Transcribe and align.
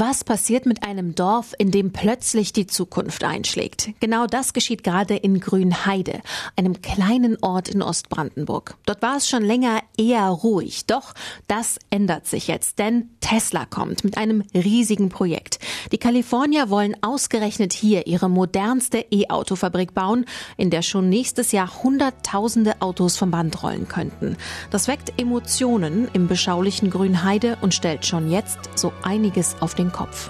Was 0.00 0.22
passiert 0.22 0.64
mit 0.64 0.84
einem 0.84 1.16
Dorf, 1.16 1.56
in 1.58 1.72
dem 1.72 1.90
plötzlich 1.90 2.52
die 2.52 2.68
Zukunft 2.68 3.24
einschlägt? 3.24 3.90
Genau 3.98 4.28
das 4.28 4.52
geschieht 4.52 4.84
gerade 4.84 5.16
in 5.16 5.40
Grünheide, 5.40 6.20
einem 6.54 6.80
kleinen 6.82 7.36
Ort 7.42 7.68
in 7.68 7.82
Ostbrandenburg. 7.82 8.76
Dort 8.86 9.02
war 9.02 9.16
es 9.16 9.28
schon 9.28 9.42
länger 9.42 9.80
eher 9.96 10.28
ruhig. 10.28 10.86
Doch 10.86 11.14
das 11.48 11.80
ändert 11.90 12.28
sich 12.28 12.46
jetzt, 12.46 12.78
denn 12.78 13.10
Tesla 13.18 13.66
kommt 13.66 14.04
mit 14.04 14.16
einem 14.16 14.44
riesigen 14.54 15.08
Projekt. 15.08 15.58
Die 15.90 15.98
Kalifornier 15.98 16.70
wollen 16.70 16.94
ausgerechnet 17.02 17.72
hier 17.72 18.06
ihre 18.06 18.30
modernste 18.30 19.04
E-Auto-Fabrik 19.10 19.94
bauen, 19.94 20.26
in 20.56 20.70
der 20.70 20.82
schon 20.82 21.08
nächstes 21.08 21.50
Jahr 21.50 21.82
Hunderttausende 21.82 22.80
Autos 22.82 23.16
vom 23.16 23.32
Band 23.32 23.64
rollen 23.64 23.88
könnten. 23.88 24.36
Das 24.70 24.86
weckt 24.86 25.20
Emotionen 25.20 26.06
im 26.12 26.28
beschaulichen 26.28 26.88
Grünheide 26.88 27.58
und 27.62 27.74
stellt 27.74 28.06
schon 28.06 28.30
jetzt 28.30 28.58
so 28.76 28.92
einiges 29.02 29.56
auf 29.60 29.74
den 29.74 29.87
Kopf. 29.90 30.28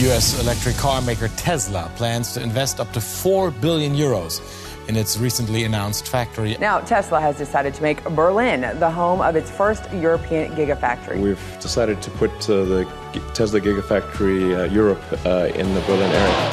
US 0.00 0.40
electric 0.40 0.76
car 0.76 1.00
maker 1.00 1.28
Tesla 1.36 1.90
plans 1.96 2.34
to 2.34 2.42
invest 2.42 2.80
up 2.80 2.92
to 2.92 3.00
4 3.00 3.52
billion 3.52 3.94
euros 3.94 4.40
in 4.88 4.96
its 4.96 5.16
recently 5.18 5.64
announced 5.64 6.08
factory. 6.08 6.56
Now, 6.60 6.80
Tesla 6.80 7.20
has 7.20 7.38
decided 7.38 7.74
to 7.74 7.82
make 7.82 8.02
Berlin 8.04 8.60
the 8.78 8.90
home 8.90 9.20
of 9.20 9.36
its 9.36 9.50
first 9.50 9.90
European 9.92 10.52
Gigafactory. 10.52 11.20
We've 11.20 11.58
decided 11.60 12.02
to 12.02 12.10
put 12.10 12.32
uh, 12.50 12.64
the 12.64 12.88
Tesla 13.34 13.60
Gigafactory 13.60 14.58
uh, 14.58 14.64
Europe 14.64 15.02
uh, 15.24 15.50
in 15.54 15.72
the 15.74 15.80
Berlin 15.82 16.10
area. 16.10 16.50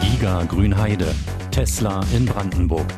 Giga 0.00 0.46
Grünheide, 0.46 1.14
Tesla 1.50 2.04
in 2.12 2.26
Brandenburg. 2.26 2.90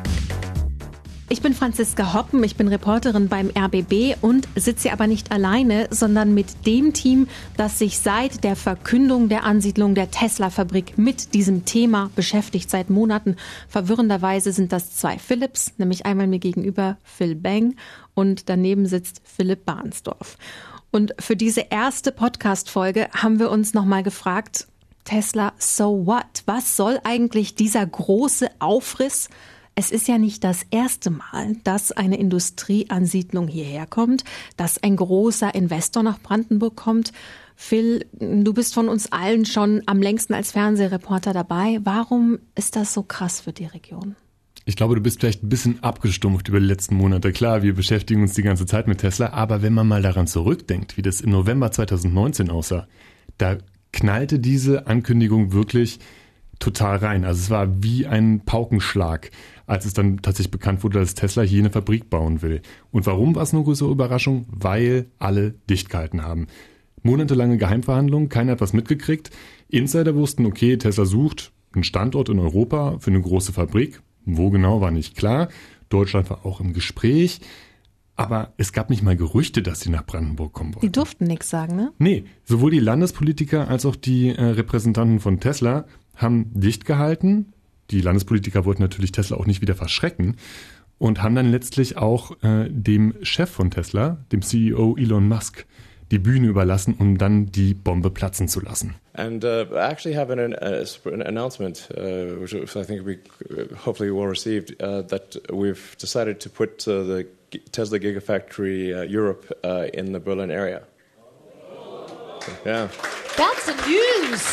Ich 1.27 1.41
bin 1.41 1.55
Franziska 1.55 2.13
Hoppen, 2.13 2.43
ich 2.43 2.55
bin 2.55 2.67
Reporterin 2.67 3.29
beim 3.29 3.49
RBB 3.49 4.15
und 4.21 4.47
sitze 4.55 4.91
aber 4.91 5.07
nicht 5.07 5.31
alleine, 5.31 5.87
sondern 5.89 6.35
mit 6.35 6.67
dem 6.67 6.93
Team, 6.93 7.27
das 7.57 7.79
sich 7.79 7.97
seit 7.97 8.43
der 8.43 8.55
Verkündung 8.55 9.27
der 9.27 9.43
Ansiedlung 9.43 9.95
der 9.95 10.11
Tesla-Fabrik 10.11 10.99
mit 10.99 11.33
diesem 11.33 11.65
Thema 11.65 12.11
beschäftigt 12.15 12.69
seit 12.69 12.91
Monaten. 12.91 13.37
Verwirrenderweise 13.67 14.51
sind 14.51 14.71
das 14.71 14.95
zwei 14.95 15.17
Philips, 15.17 15.73
nämlich 15.79 16.05
einmal 16.05 16.27
mir 16.27 16.37
gegenüber 16.37 16.97
Phil 17.03 17.33
Bang 17.33 17.75
und 18.13 18.47
daneben 18.47 18.85
sitzt 18.85 19.23
Philipp 19.23 19.65
Barnsdorf. 19.65 20.37
Und 20.91 21.15
für 21.19 21.35
diese 21.35 21.61
erste 21.71 22.11
Podcast-Folge 22.11 23.09
haben 23.11 23.39
wir 23.39 23.49
uns 23.49 23.73
nochmal 23.73 24.03
gefragt, 24.03 24.67
Tesla, 25.05 25.53
so 25.57 26.05
what? 26.05 26.43
Was 26.45 26.77
soll 26.77 26.99
eigentlich 27.03 27.55
dieser 27.55 27.85
große 27.85 28.47
Aufriss 28.59 29.29
es 29.75 29.91
ist 29.91 30.07
ja 30.07 30.17
nicht 30.17 30.43
das 30.45 30.65
erste 30.71 31.09
Mal, 31.09 31.57
dass 31.65 31.91
eine 31.91 32.17
Industrieansiedlung 32.17 33.49
hierher 33.49 33.85
kommt, 33.85 34.23
dass 34.55 34.81
ein 34.81 34.95
großer 34.95 35.53
Investor 35.53 36.01
nach 36.01 36.19
Brandenburg 36.19 36.77
kommt. 36.77 37.11
Phil, 37.57 38.05
du 38.13 38.53
bist 38.53 38.73
von 38.73 38.87
uns 38.87 39.11
allen 39.11 39.45
schon 39.45 39.81
am 39.85 40.01
längsten 40.01 40.33
als 40.33 40.53
Fernsehreporter 40.53 41.33
dabei. 41.33 41.79
Warum 41.83 42.39
ist 42.55 42.77
das 42.77 42.93
so 42.93 43.03
krass 43.03 43.41
für 43.41 43.51
die 43.51 43.65
Region? 43.65 44.15
Ich 44.63 44.77
glaube, 44.77 44.95
du 44.95 45.01
bist 45.01 45.19
vielleicht 45.19 45.43
ein 45.43 45.49
bisschen 45.49 45.83
abgestumpft 45.83 46.47
über 46.47 46.59
die 46.59 46.65
letzten 46.65 46.95
Monate. 46.95 47.33
Klar, 47.33 47.61
wir 47.61 47.75
beschäftigen 47.75 48.21
uns 48.21 48.33
die 48.33 48.41
ganze 48.41 48.65
Zeit 48.65 48.87
mit 48.87 48.99
Tesla, 48.99 49.33
aber 49.33 49.61
wenn 49.61 49.73
man 49.73 49.87
mal 49.87 50.01
daran 50.01 50.25
zurückdenkt, 50.25 50.97
wie 50.97 51.01
das 51.01 51.21
im 51.21 51.31
November 51.31 51.71
2019 51.71 52.49
aussah, 52.49 52.87
da 53.37 53.57
knallte 53.91 54.39
diese 54.39 54.87
Ankündigung 54.87 55.51
wirklich 55.51 55.99
total 56.59 56.97
rein. 56.97 57.25
Also 57.25 57.39
es 57.39 57.49
war 57.49 57.83
wie 57.83 58.07
ein 58.07 58.41
Paukenschlag 58.45 59.31
als 59.67 59.85
es 59.85 59.93
dann 59.93 60.21
tatsächlich 60.21 60.51
bekannt 60.51 60.83
wurde, 60.83 60.99
dass 60.99 61.15
Tesla 61.15 61.43
hier 61.43 61.59
eine 61.59 61.71
Fabrik 61.71 62.09
bauen 62.09 62.41
will. 62.41 62.61
Und 62.91 63.05
warum 63.05 63.35
war 63.35 63.43
es 63.43 63.53
eine 63.53 63.63
größere 63.63 63.91
Überraschung? 63.91 64.45
Weil 64.49 65.07
alle 65.19 65.55
dicht 65.69 65.89
gehalten 65.89 66.21
haben. 66.21 66.47
Monatelange 67.03 67.57
Geheimverhandlungen, 67.57 68.29
keiner 68.29 68.53
hat 68.53 68.61
was 68.61 68.73
mitgekriegt. 68.73 69.31
Insider 69.69 70.15
wussten, 70.15 70.45
okay, 70.45 70.77
Tesla 70.77 71.05
sucht 71.05 71.51
einen 71.73 71.83
Standort 71.83 72.29
in 72.29 72.39
Europa 72.39 72.97
für 72.99 73.11
eine 73.11 73.21
große 73.21 73.53
Fabrik. 73.53 74.01
Wo 74.25 74.49
genau 74.49 74.81
war 74.81 74.91
nicht 74.91 75.15
klar. 75.15 75.49
Deutschland 75.89 76.29
war 76.29 76.45
auch 76.45 76.59
im 76.59 76.73
Gespräch. 76.73 77.41
Aber 78.15 78.53
es 78.57 78.71
gab 78.71 78.89
nicht 78.89 79.03
mal 79.03 79.17
Gerüchte, 79.17 79.61
dass 79.61 79.81
sie 79.81 79.89
nach 79.89 80.05
Brandenburg 80.05 80.53
kommen 80.53 80.73
wollten. 80.73 80.85
Die 80.85 80.91
durften 80.91 81.25
nichts 81.25 81.49
sagen, 81.49 81.75
ne? 81.75 81.91
Nee, 81.97 82.23
sowohl 82.45 82.71
die 82.71 82.79
Landespolitiker 82.79 83.67
als 83.67 83.85
auch 83.85 83.97
die 83.97 84.29
äh, 84.29 84.41
Repräsentanten 84.41 85.19
von 85.19 85.41
Tesla 85.41 85.85
haben 86.15 86.51
dicht 86.53 86.85
gehalten, 86.85 87.53
die 87.91 88.01
Landespolitiker 88.01 88.65
wollten 88.65 88.81
natürlich 88.81 89.11
Tesla 89.11 89.37
auch 89.37 89.45
nicht 89.45 89.61
wieder 89.61 89.75
verschrecken 89.75 90.37
und 90.97 91.21
haben 91.21 91.35
dann 91.35 91.51
letztlich 91.51 91.97
auch 91.97 92.31
äh, 92.43 92.67
dem 92.69 93.15
Chef 93.21 93.49
von 93.49 93.71
Tesla, 93.71 94.17
dem 94.31 94.41
CEO 94.41 94.95
Elon 94.97 95.27
Musk, 95.27 95.65
die 96.11 96.19
Bühne 96.19 96.47
überlassen, 96.47 96.95
um 96.97 97.17
dann 97.17 97.47
die 97.47 97.73
Bombe 97.73 98.09
platzen 98.09 98.47
zu 98.47 98.61
lassen. 98.61 98.95
And 99.13 99.43
uh, 99.43 99.65
I 99.71 99.91
actually 99.91 100.15
have 100.15 100.31
an, 100.31 100.53
uh, 100.53 100.85
an 101.11 101.21
announcement, 101.21 101.89
uh, 101.97 102.39
which 102.39 102.53
I 102.53 102.83
think 102.83 103.05
be 103.05 103.17
uh, 103.49 103.75
hopefully 103.85 104.11
well 104.11 104.27
received, 104.27 104.81
uh, 104.81 105.01
that 105.07 105.39
we've 105.51 105.95
decided 105.97 106.39
to 106.41 106.49
put 106.49 106.87
uh, 106.87 107.03
the 107.03 107.27
Tesla 107.71 107.97
Gigafactory 107.99 109.09
Europe 109.09 109.45
in 109.93 110.11
the 110.11 110.19
Berlin 110.19 110.51
area. 110.51 110.83
Yeah. 112.65 112.87
That's 113.37 113.65
the 113.65 113.73
news. 113.89 114.43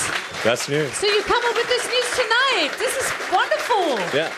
That's 0.45 0.69
news. 0.69 0.93
So 0.99 1.07
you 1.07 1.23
come 1.23 1.43
up 1.49 1.57
with 1.57 1.69
this 1.69 1.85
news 1.87 2.11
tonight. 2.17 2.71
This 2.79 2.97
is 2.97 3.13
wonderful. 3.31 4.19
Yeah. 4.19 4.31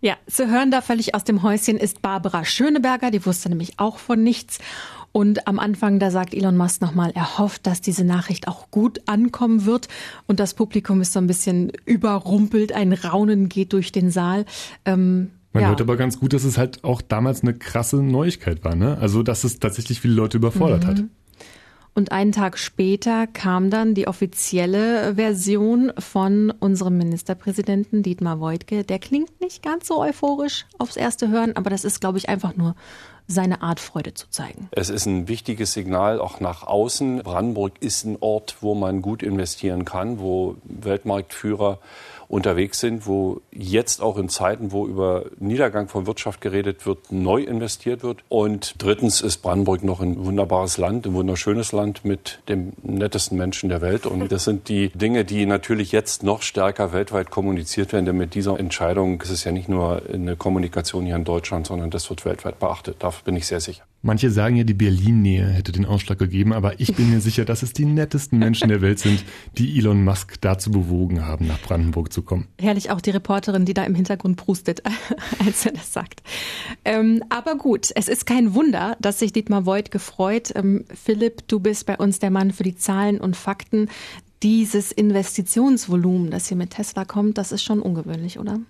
Ja, 0.00 0.16
zu 0.28 0.48
hören 0.48 0.70
da 0.70 0.80
völlig 0.80 1.14
aus 1.14 1.24
dem 1.24 1.42
Häuschen 1.42 1.76
ist 1.76 2.02
Barbara 2.02 2.44
Schöneberger, 2.44 3.10
die 3.10 3.24
wusste 3.26 3.48
nämlich 3.48 3.78
auch 3.78 3.98
von 3.98 4.22
nichts. 4.22 4.58
Und 5.10 5.48
am 5.48 5.58
Anfang, 5.58 5.98
da 5.98 6.10
sagt 6.10 6.34
Elon 6.34 6.56
Musk 6.56 6.80
nochmal, 6.80 7.12
er 7.14 7.38
hofft, 7.38 7.66
dass 7.66 7.80
diese 7.80 8.04
Nachricht 8.04 8.46
auch 8.46 8.70
gut 8.70 9.00
ankommen 9.06 9.64
wird. 9.64 9.88
Und 10.26 10.38
das 10.38 10.54
Publikum 10.54 11.00
ist 11.00 11.12
so 11.12 11.18
ein 11.18 11.26
bisschen 11.26 11.72
überrumpelt, 11.86 12.72
ein 12.72 12.92
Raunen 12.92 13.48
geht 13.48 13.72
durch 13.72 13.90
den 13.90 14.10
Saal. 14.10 14.44
Ähm, 14.84 15.30
man 15.52 15.62
ja. 15.62 15.68
hört 15.70 15.80
aber 15.80 15.96
ganz 15.96 16.20
gut, 16.20 16.34
dass 16.34 16.44
es 16.44 16.58
halt 16.58 16.84
auch 16.84 17.00
damals 17.00 17.42
eine 17.42 17.54
krasse 17.54 17.96
Neuigkeit 17.96 18.64
war, 18.64 18.76
ne? 18.76 18.98
Also, 19.00 19.22
dass 19.22 19.44
es 19.44 19.58
tatsächlich 19.58 20.00
viele 20.00 20.14
Leute 20.14 20.36
überfordert 20.36 20.84
mhm. 20.84 20.88
hat. 20.88 21.04
Und 21.98 22.12
einen 22.12 22.30
Tag 22.30 22.58
später 22.58 23.26
kam 23.26 23.70
dann 23.70 23.92
die 23.92 24.06
offizielle 24.06 25.16
Version 25.16 25.92
von 25.98 26.52
unserem 26.60 26.96
Ministerpräsidenten 26.96 28.04
Dietmar 28.04 28.38
Woidke. 28.38 28.84
Der 28.84 29.00
klingt 29.00 29.40
nicht 29.40 29.64
ganz 29.64 29.88
so 29.88 30.00
euphorisch 30.00 30.64
aufs 30.78 30.96
erste 30.96 31.28
Hören, 31.28 31.56
aber 31.56 31.70
das 31.70 31.84
ist, 31.84 32.00
glaube 32.00 32.18
ich, 32.18 32.28
einfach 32.28 32.54
nur 32.54 32.76
seine 33.26 33.62
Art 33.62 33.80
Freude 33.80 34.14
zu 34.14 34.30
zeigen. 34.30 34.68
Es 34.70 34.90
ist 34.90 35.06
ein 35.06 35.26
wichtiges 35.26 35.72
Signal 35.72 36.20
auch 36.20 36.38
nach 36.38 36.62
außen. 36.62 37.24
Brandenburg 37.24 37.72
ist 37.80 38.04
ein 38.04 38.16
Ort, 38.20 38.58
wo 38.60 38.76
man 38.76 39.02
gut 39.02 39.24
investieren 39.24 39.84
kann, 39.84 40.20
wo 40.20 40.54
Weltmarktführer 40.62 41.80
unterwegs 42.28 42.80
sind, 42.80 43.06
wo 43.06 43.40
jetzt 43.50 44.02
auch 44.02 44.18
in 44.18 44.28
Zeiten, 44.28 44.70
wo 44.70 44.86
über 44.86 45.24
Niedergang 45.38 45.88
von 45.88 46.06
Wirtschaft 46.06 46.40
geredet 46.40 46.86
wird, 46.86 47.10
neu 47.10 47.42
investiert 47.42 48.02
wird. 48.02 48.18
Und 48.28 48.74
drittens 48.78 49.22
ist 49.22 49.38
Brandenburg 49.38 49.82
noch 49.82 50.00
ein 50.00 50.24
wunderbares 50.24 50.76
Land, 50.76 51.06
ein 51.06 51.14
wunderschönes 51.14 51.72
Land 51.72 52.04
mit 52.04 52.40
dem 52.48 52.72
nettesten 52.82 53.38
Menschen 53.38 53.70
der 53.70 53.80
Welt. 53.80 54.04
Und 54.04 54.30
das 54.30 54.44
sind 54.44 54.68
die 54.68 54.90
Dinge, 54.90 55.24
die 55.24 55.46
natürlich 55.46 55.90
jetzt 55.92 56.22
noch 56.22 56.42
stärker 56.42 56.92
weltweit 56.92 57.30
kommuniziert 57.30 57.92
werden. 57.92 58.04
Denn 58.04 58.16
mit 58.16 58.34
dieser 58.34 58.58
Entscheidung 58.58 59.20
ist 59.22 59.30
es 59.30 59.44
ja 59.44 59.52
nicht 59.52 59.68
nur 59.68 60.02
eine 60.12 60.36
Kommunikation 60.36 61.06
hier 61.06 61.16
in 61.16 61.24
Deutschland, 61.24 61.66
sondern 61.66 61.90
das 61.90 62.10
wird 62.10 62.24
weltweit 62.26 62.58
beachtet. 62.58 62.96
Dafür 62.98 63.24
bin 63.24 63.36
ich 63.36 63.46
sehr 63.46 63.60
sicher. 63.60 63.84
Manche 64.00 64.30
sagen 64.30 64.54
ja, 64.54 64.62
die 64.62 64.74
Berlin-Nähe 64.74 65.48
hätte 65.48 65.72
den 65.72 65.84
Ausschlag 65.84 66.18
gegeben, 66.18 66.52
aber 66.52 66.78
ich 66.78 66.94
bin 66.94 67.10
mir 67.10 67.20
sicher, 67.20 67.44
dass 67.44 67.64
es 67.64 67.72
die 67.72 67.84
nettesten 67.84 68.38
Menschen 68.38 68.68
der 68.68 68.80
Welt 68.80 69.00
sind, 69.00 69.24
die 69.58 69.76
Elon 69.76 70.04
Musk 70.04 70.40
dazu 70.40 70.70
bewogen 70.70 71.26
haben, 71.26 71.48
nach 71.48 71.60
Brandenburg 71.60 72.12
zu 72.12 72.22
kommen. 72.22 72.46
Herrlich 72.60 72.90
auch 72.90 73.00
die 73.00 73.10
Reporterin, 73.10 73.64
die 73.64 73.74
da 73.74 73.82
im 73.82 73.96
Hintergrund 73.96 74.36
prustet, 74.36 74.82
als 75.44 75.66
er 75.66 75.72
das 75.72 75.92
sagt. 75.92 76.22
Ähm, 76.84 77.24
aber 77.28 77.56
gut, 77.56 77.90
es 77.96 78.06
ist 78.06 78.24
kein 78.24 78.54
Wunder, 78.54 78.96
dass 79.00 79.18
sich 79.18 79.32
Dietmar 79.32 79.66
Voigt 79.66 79.90
gefreut. 79.90 80.52
Ähm, 80.54 80.84
Philipp, 80.94 81.48
du 81.48 81.58
bist 81.58 81.86
bei 81.86 81.96
uns 81.96 82.20
der 82.20 82.30
Mann 82.30 82.52
für 82.52 82.62
die 82.62 82.76
Zahlen 82.76 83.20
und 83.20 83.36
Fakten. 83.36 83.88
Dieses 84.44 84.92
Investitionsvolumen, 84.92 86.30
das 86.30 86.46
hier 86.46 86.56
mit 86.56 86.70
Tesla 86.70 87.04
kommt, 87.04 87.36
das 87.36 87.50
ist 87.50 87.64
schon 87.64 87.82
ungewöhnlich, 87.82 88.38
oder? 88.38 88.60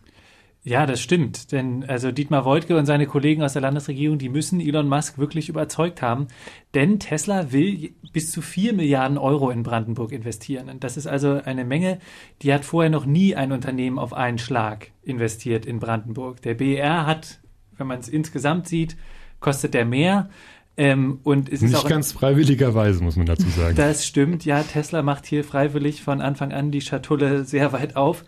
Ja, 0.69 0.85
das 0.85 1.01
stimmt. 1.01 1.51
Denn 1.51 1.85
also 1.89 2.13
Dietmar 2.13 2.45
Woidke 2.45 2.77
und 2.77 2.85
seine 2.85 3.07
Kollegen 3.07 3.43
aus 3.43 3.55
der 3.55 3.63
Landesregierung, 3.63 4.19
die 4.19 4.29
müssen 4.29 4.61
Elon 4.61 4.87
Musk 4.87 5.17
wirklich 5.17 5.49
überzeugt 5.49 6.03
haben. 6.03 6.29
Denn 6.75 7.01
Tesla 7.01 7.53
will 7.53 7.95
bis 8.13 8.31
zu 8.31 8.43
vier 8.43 8.75
Milliarden 8.75 9.17
Euro 9.17 9.49
in 9.51 9.63
Brandenburg 9.63 10.13
investieren. 10.13 10.69
Und 10.69 10.85
das 10.85 10.99
ist 10.99 11.07
also 11.07 11.41
eine 11.43 11.65
Menge, 11.65 12.01
die 12.43 12.53
hat 12.53 12.67
vorher 12.67 12.91
noch 12.91 13.07
nie 13.07 13.35
ein 13.35 13.51
Unternehmen 13.51 13.99
auf 13.99 14.13
einen 14.13 14.37
Schlag 14.37 14.91
investiert 15.03 15.65
in 15.65 15.79
Brandenburg. 15.79 16.43
Der 16.43 16.53
BER 16.53 17.07
hat, 17.07 17.41
wenn 17.79 17.87
man 17.87 18.01
es 18.01 18.09
insgesamt 18.09 18.69
sieht, 18.69 18.99
kostet 19.41 19.73
der 19.73 19.87
mehr. 19.87 20.29
Ähm, 20.77 21.21
und 21.23 21.49
es 21.49 21.63
Nicht 21.63 21.73
ist 21.73 21.79
auch 21.79 21.89
ganz 21.89 22.13
freiwilligerweise, 22.13 23.03
muss 23.03 23.17
man 23.17 23.25
dazu 23.25 23.49
sagen. 23.49 23.75
Das 23.75 24.07
stimmt, 24.07 24.45
ja. 24.45 24.63
Tesla 24.63 25.01
macht 25.01 25.25
hier 25.25 25.45
freiwillig 25.45 26.03
von 26.03 26.21
Anfang 26.21 26.53
an 26.53 26.71
die 26.71 26.83
Schatulle 26.83 27.45
sehr 27.45 27.73
weit 27.73 27.97
auf. 27.97 28.27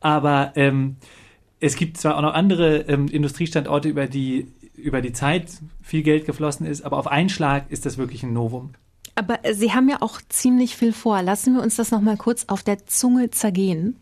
Aber 0.00 0.52
ähm, 0.56 0.96
es 1.60 1.76
gibt 1.76 1.96
zwar 1.96 2.16
auch 2.16 2.22
noch 2.22 2.34
andere 2.34 2.78
ähm, 2.88 3.08
Industriestandorte, 3.08 3.88
über 3.88 4.06
die 4.06 4.48
über 4.74 5.00
die 5.00 5.12
Zeit 5.12 5.50
viel 5.82 6.02
Geld 6.02 6.26
geflossen 6.26 6.66
ist, 6.66 6.82
aber 6.82 6.98
auf 6.98 7.06
einen 7.06 7.28
Schlag 7.28 7.70
ist 7.70 7.86
das 7.86 7.96
wirklich 7.96 8.22
ein 8.22 8.32
Novum. 8.32 8.72
Aber 9.14 9.38
Sie 9.52 9.72
haben 9.72 9.88
ja 9.88 10.02
auch 10.02 10.20
ziemlich 10.28 10.76
viel 10.76 10.92
vor. 10.92 11.22
Lassen 11.22 11.54
wir 11.54 11.62
uns 11.62 11.76
das 11.76 11.90
nochmal 11.90 12.16
kurz 12.16 12.46
auf 12.48 12.62
der 12.62 12.86
Zunge 12.86 13.30
zergehen. 13.30 13.96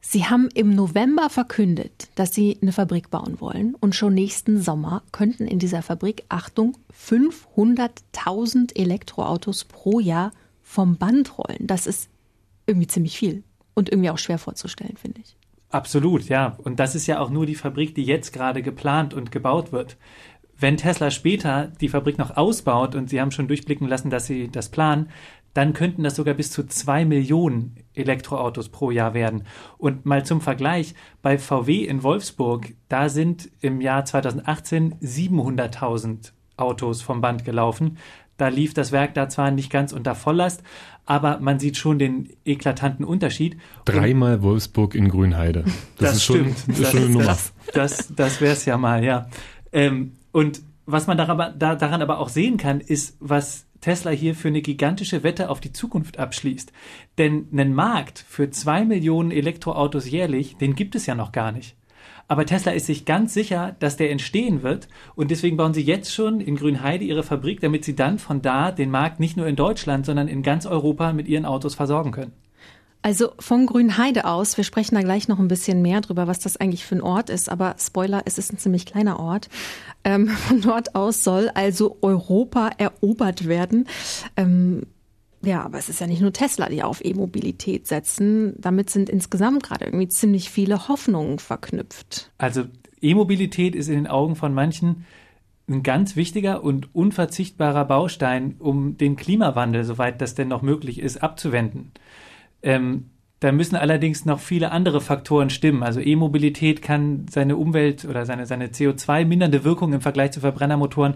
Sie 0.00 0.24
haben 0.24 0.48
im 0.54 0.74
November 0.74 1.28
verkündet, 1.28 2.08
dass 2.14 2.34
Sie 2.34 2.58
eine 2.62 2.72
Fabrik 2.72 3.10
bauen 3.10 3.40
wollen 3.40 3.74
und 3.74 3.94
schon 3.94 4.14
nächsten 4.14 4.60
Sommer 4.60 5.02
könnten 5.12 5.46
in 5.46 5.58
dieser 5.58 5.82
Fabrik, 5.82 6.24
Achtung, 6.30 6.78
500.000 6.98 8.76
Elektroautos 8.76 9.64
pro 9.64 10.00
Jahr 10.00 10.32
vom 10.62 10.96
Band 10.96 11.38
rollen. 11.38 11.66
Das 11.66 11.86
ist 11.86 12.08
irgendwie 12.66 12.86
ziemlich 12.86 13.18
viel 13.18 13.44
und 13.74 13.90
irgendwie 13.90 14.10
auch 14.10 14.18
schwer 14.18 14.38
vorzustellen, 14.38 14.96
finde 14.96 15.20
ich. 15.20 15.36
Absolut, 15.70 16.28
ja. 16.28 16.56
Und 16.58 16.80
das 16.80 16.94
ist 16.94 17.06
ja 17.06 17.20
auch 17.20 17.30
nur 17.30 17.46
die 17.46 17.54
Fabrik, 17.54 17.94
die 17.94 18.04
jetzt 18.04 18.32
gerade 18.32 18.60
geplant 18.60 19.14
und 19.14 19.30
gebaut 19.30 19.72
wird. 19.72 19.96
Wenn 20.58 20.76
Tesla 20.76 21.10
später 21.10 21.68
die 21.80 21.88
Fabrik 21.88 22.18
noch 22.18 22.36
ausbaut 22.36 22.94
und 22.94 23.08
Sie 23.08 23.20
haben 23.20 23.30
schon 23.30 23.48
durchblicken 23.48 23.88
lassen, 23.88 24.10
dass 24.10 24.26
Sie 24.26 24.48
das 24.50 24.68
planen, 24.68 25.08
dann 25.54 25.72
könnten 25.72 26.02
das 26.02 26.16
sogar 26.16 26.34
bis 26.34 26.50
zu 26.50 26.64
zwei 26.64 27.04
Millionen 27.04 27.76
Elektroautos 27.94 28.68
pro 28.68 28.90
Jahr 28.90 29.14
werden. 29.14 29.44
Und 29.78 30.06
mal 30.06 30.24
zum 30.24 30.40
Vergleich, 30.40 30.94
bei 31.22 31.38
VW 31.38 31.84
in 31.84 32.02
Wolfsburg, 32.02 32.74
da 32.88 33.08
sind 33.08 33.50
im 33.60 33.80
Jahr 33.80 34.04
2018 34.04 34.96
700.000 34.96 36.32
Autos 36.60 37.02
vom 37.02 37.20
Band 37.20 37.44
gelaufen. 37.44 37.98
Da 38.36 38.48
lief 38.48 38.72
das 38.72 38.90
Werk 38.90 39.14
da 39.14 39.28
zwar 39.28 39.50
nicht 39.50 39.70
ganz 39.70 39.92
unter 39.92 40.14
Volllast, 40.14 40.62
aber 41.04 41.40
man 41.40 41.58
sieht 41.58 41.76
schon 41.76 41.98
den 41.98 42.30
eklatanten 42.44 43.04
Unterschied. 43.04 43.58
Dreimal 43.84 44.42
Wolfsburg 44.42 44.94
in 44.94 45.08
Grünheide. 45.08 45.64
Das, 45.64 45.74
das 45.98 46.16
ist 46.16 46.24
stimmt. 46.24 46.58
Schon, 46.58 46.68
das, 46.68 46.78
ist 46.78 46.90
schon 46.90 47.00
eine 47.02 47.10
Nummer. 47.10 47.26
Das, 47.26 47.52
das, 47.74 48.14
das 48.14 48.40
wäre 48.40 48.52
es 48.54 48.64
ja 48.64 48.78
mal, 48.78 49.04
ja. 49.04 49.28
Ähm, 49.72 50.12
und 50.32 50.62
was 50.86 51.06
man 51.06 51.18
daran, 51.18 51.54
da, 51.58 51.74
daran 51.74 52.00
aber 52.00 52.18
auch 52.18 52.28
sehen 52.28 52.56
kann, 52.56 52.80
ist, 52.80 53.16
was 53.20 53.66
Tesla 53.80 54.10
hier 54.10 54.34
für 54.34 54.48
eine 54.48 54.62
gigantische 54.62 55.22
Wette 55.22 55.50
auf 55.50 55.60
die 55.60 55.72
Zukunft 55.72 56.18
abschließt. 56.18 56.72
Denn 57.18 57.48
einen 57.52 57.74
Markt 57.74 58.24
für 58.26 58.50
zwei 58.50 58.84
Millionen 58.84 59.30
Elektroautos 59.30 60.08
jährlich, 60.08 60.56
den 60.56 60.74
gibt 60.74 60.94
es 60.94 61.06
ja 61.06 61.14
noch 61.14 61.32
gar 61.32 61.52
nicht. 61.52 61.76
Aber 62.30 62.46
Tesla 62.46 62.70
ist 62.70 62.86
sich 62.86 63.06
ganz 63.06 63.34
sicher, 63.34 63.74
dass 63.80 63.96
der 63.96 64.12
entstehen 64.12 64.62
wird. 64.62 64.86
Und 65.16 65.32
deswegen 65.32 65.56
bauen 65.56 65.74
sie 65.74 65.82
jetzt 65.82 66.14
schon 66.14 66.40
in 66.40 66.54
Grünheide 66.54 67.02
ihre 67.02 67.24
Fabrik, 67.24 67.58
damit 67.60 67.84
sie 67.84 67.96
dann 67.96 68.20
von 68.20 68.40
da 68.40 68.70
den 68.70 68.88
Markt 68.88 69.18
nicht 69.18 69.36
nur 69.36 69.48
in 69.48 69.56
Deutschland, 69.56 70.06
sondern 70.06 70.28
in 70.28 70.44
ganz 70.44 70.64
Europa 70.64 71.12
mit 71.12 71.26
ihren 71.26 71.44
Autos 71.44 71.74
versorgen 71.74 72.12
können. 72.12 72.30
Also 73.02 73.32
von 73.40 73.66
Grünheide 73.66 74.26
aus, 74.26 74.56
wir 74.56 74.62
sprechen 74.62 74.94
da 74.94 75.00
gleich 75.00 75.26
noch 75.26 75.40
ein 75.40 75.48
bisschen 75.48 75.82
mehr 75.82 76.02
drüber, 76.02 76.28
was 76.28 76.38
das 76.38 76.56
eigentlich 76.56 76.84
für 76.84 76.94
ein 76.94 77.02
Ort 77.02 77.30
ist, 77.30 77.48
aber 77.48 77.74
Spoiler, 77.80 78.22
es 78.26 78.38
ist 78.38 78.52
ein 78.52 78.58
ziemlich 78.58 78.86
kleiner 78.86 79.18
Ort. 79.18 79.48
Ähm, 80.04 80.28
von 80.46 80.60
dort 80.60 80.94
aus 80.94 81.24
soll 81.24 81.50
also 81.54 81.98
Europa 82.00 82.70
erobert 82.78 83.48
werden. 83.48 83.88
Ähm, 84.36 84.86
ja, 85.42 85.62
aber 85.62 85.78
es 85.78 85.88
ist 85.88 86.00
ja 86.00 86.06
nicht 86.06 86.20
nur 86.20 86.32
Tesla, 86.32 86.68
die 86.68 86.82
auf 86.82 87.04
E-Mobilität 87.04 87.86
setzen. 87.86 88.54
Damit 88.58 88.90
sind 88.90 89.08
insgesamt 89.08 89.62
gerade 89.62 89.86
irgendwie 89.86 90.08
ziemlich 90.08 90.50
viele 90.50 90.88
Hoffnungen 90.88 91.38
verknüpft. 91.38 92.30
Also 92.36 92.64
E-Mobilität 93.00 93.74
ist 93.74 93.88
in 93.88 93.94
den 93.94 94.06
Augen 94.06 94.36
von 94.36 94.52
manchen 94.52 95.06
ein 95.68 95.82
ganz 95.82 96.16
wichtiger 96.16 96.62
und 96.62 96.94
unverzichtbarer 96.94 97.84
Baustein, 97.84 98.56
um 98.58 98.98
den 98.98 99.16
Klimawandel, 99.16 99.84
soweit 99.84 100.20
das 100.20 100.34
denn 100.34 100.48
noch 100.48 100.62
möglich 100.62 100.98
ist, 100.98 101.22
abzuwenden. 101.22 101.92
Ähm, 102.62 103.10
da 103.38 103.52
müssen 103.52 103.76
allerdings 103.76 104.26
noch 104.26 104.40
viele 104.40 104.70
andere 104.70 105.00
Faktoren 105.00 105.48
stimmen. 105.48 105.82
Also 105.82 106.00
E-Mobilität 106.00 106.82
kann 106.82 107.26
seine 107.30 107.56
Umwelt 107.56 108.04
oder 108.04 108.26
seine, 108.26 108.44
seine 108.44 108.68
CO2-mindernde 108.68 109.64
Wirkung 109.64 109.94
im 109.94 110.02
Vergleich 110.02 110.32
zu 110.32 110.40
Verbrennermotoren 110.40 111.14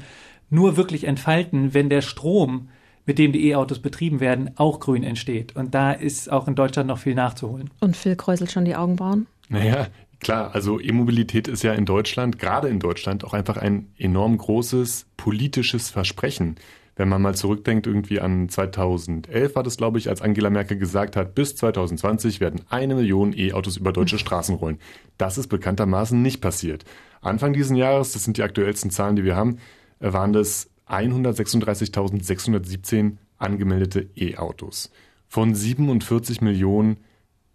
nur 0.49 0.79
wirklich 0.79 1.05
entfalten, 1.05 1.75
wenn 1.75 1.91
der 1.91 2.01
Strom, 2.01 2.69
mit 3.07 3.19
dem 3.19 3.33
die 3.33 3.49
E-Autos 3.49 3.81
betrieben 3.81 4.21
werden, 4.21 4.51
auch 4.57 4.81
grün 4.81 5.03
entsteht. 5.03 5.55
Und 5.57 5.75
da 5.75 5.93
ist 5.93 6.31
auch 6.31 6.49
in 6.49 6.55
Deutschland 6.55 6.89
noch 6.89 6.99
viel 6.99 7.15
nachzuholen. 7.15 7.71
Und 7.81 7.97
Phil 7.97 8.17
kräuselt 8.17 8.51
schon 8.51 8.65
die 8.65 8.77
Augenbrauen? 8.77 9.27
Naja, 9.49 9.89
klar. 10.21 10.55
Also 10.55 10.81
E-Mobilität 10.81 11.49
ist 11.49 11.63
ja 11.63 11.75
in 11.75 11.85
Deutschland, 11.85 12.39
gerade 12.39 12.69
in 12.69 12.81
Deutschland, 12.81 13.25
auch 13.25 13.35
einfach 13.35 13.57
ein 13.57 13.89
enorm 13.99 14.39
großes 14.39 15.07
politisches 15.17 15.91
Versprechen 15.91 16.57
wenn 16.97 17.09
man 17.09 17.23
mal 17.23 17.35
zurückdenkt, 17.35 17.87
irgendwie 17.87 18.21
an 18.21 18.49
2011 18.49 19.57
war 19.57 19.63
das, 19.63 19.77
glaube 19.77 19.99
ich, 19.99 20.09
als 20.09 20.23
Angela 20.23 20.51
Merkel 20.51 20.79
gesagt 20.79 21.17
hat, 21.17 21.35
bis 21.35 21.57
2020 21.57 22.41
werden 22.41 22.61
eine 22.69 22.95
Million 22.95 23.33
E-Autos 23.37 23.77
über 23.77 23.93
deutsche 23.93 24.19
Straßen 24.19 24.55
rollen. 24.55 24.79
Das 25.19 25.37
ist 25.37 25.49
bekanntermaßen 25.49 26.21
nicht 26.21 26.41
passiert. 26.41 26.85
Anfang 27.21 27.53
dieses 27.53 27.77
Jahres, 27.77 28.13
das 28.13 28.25
sind 28.25 28.37
die 28.37 28.43
aktuellsten 28.43 28.91
Zahlen, 28.91 29.17
die 29.17 29.25
wir 29.25 29.35
haben, 29.35 29.59
waren 29.99 30.33
das 30.33 30.71
136.617 30.89 33.19
angemeldete 33.39 34.11
E-Autos 34.17 34.91
von 35.29 35.55
47 35.55 36.41
Millionen 36.41 36.97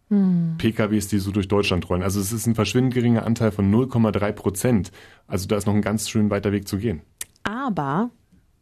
hm. 0.10 0.56
PKWs, 0.58 1.08
die 1.08 1.20
so 1.20 1.32
durch 1.32 1.48
Deutschland 1.48 1.90
rollen. 1.90 2.04
Also 2.04 2.20
es 2.20 2.32
ist 2.32 2.48
ein 2.48 2.56
verschwindend 2.56 2.94
geringer 2.94 3.26
Anteil 3.26 3.52
von 3.52 3.74
0,3 3.74 4.32
Prozent. 4.32 4.92
Also 5.28 5.48
da 5.48 5.58
ist 5.58 5.68
noch 5.68 5.74
ein 5.74 5.82
ganz 5.82 6.10
schön 6.10 6.30
weiter 6.30 6.52
Weg 6.52 6.68
zu 6.68 6.78
gehen. 6.78 7.02
Aber 7.44 8.10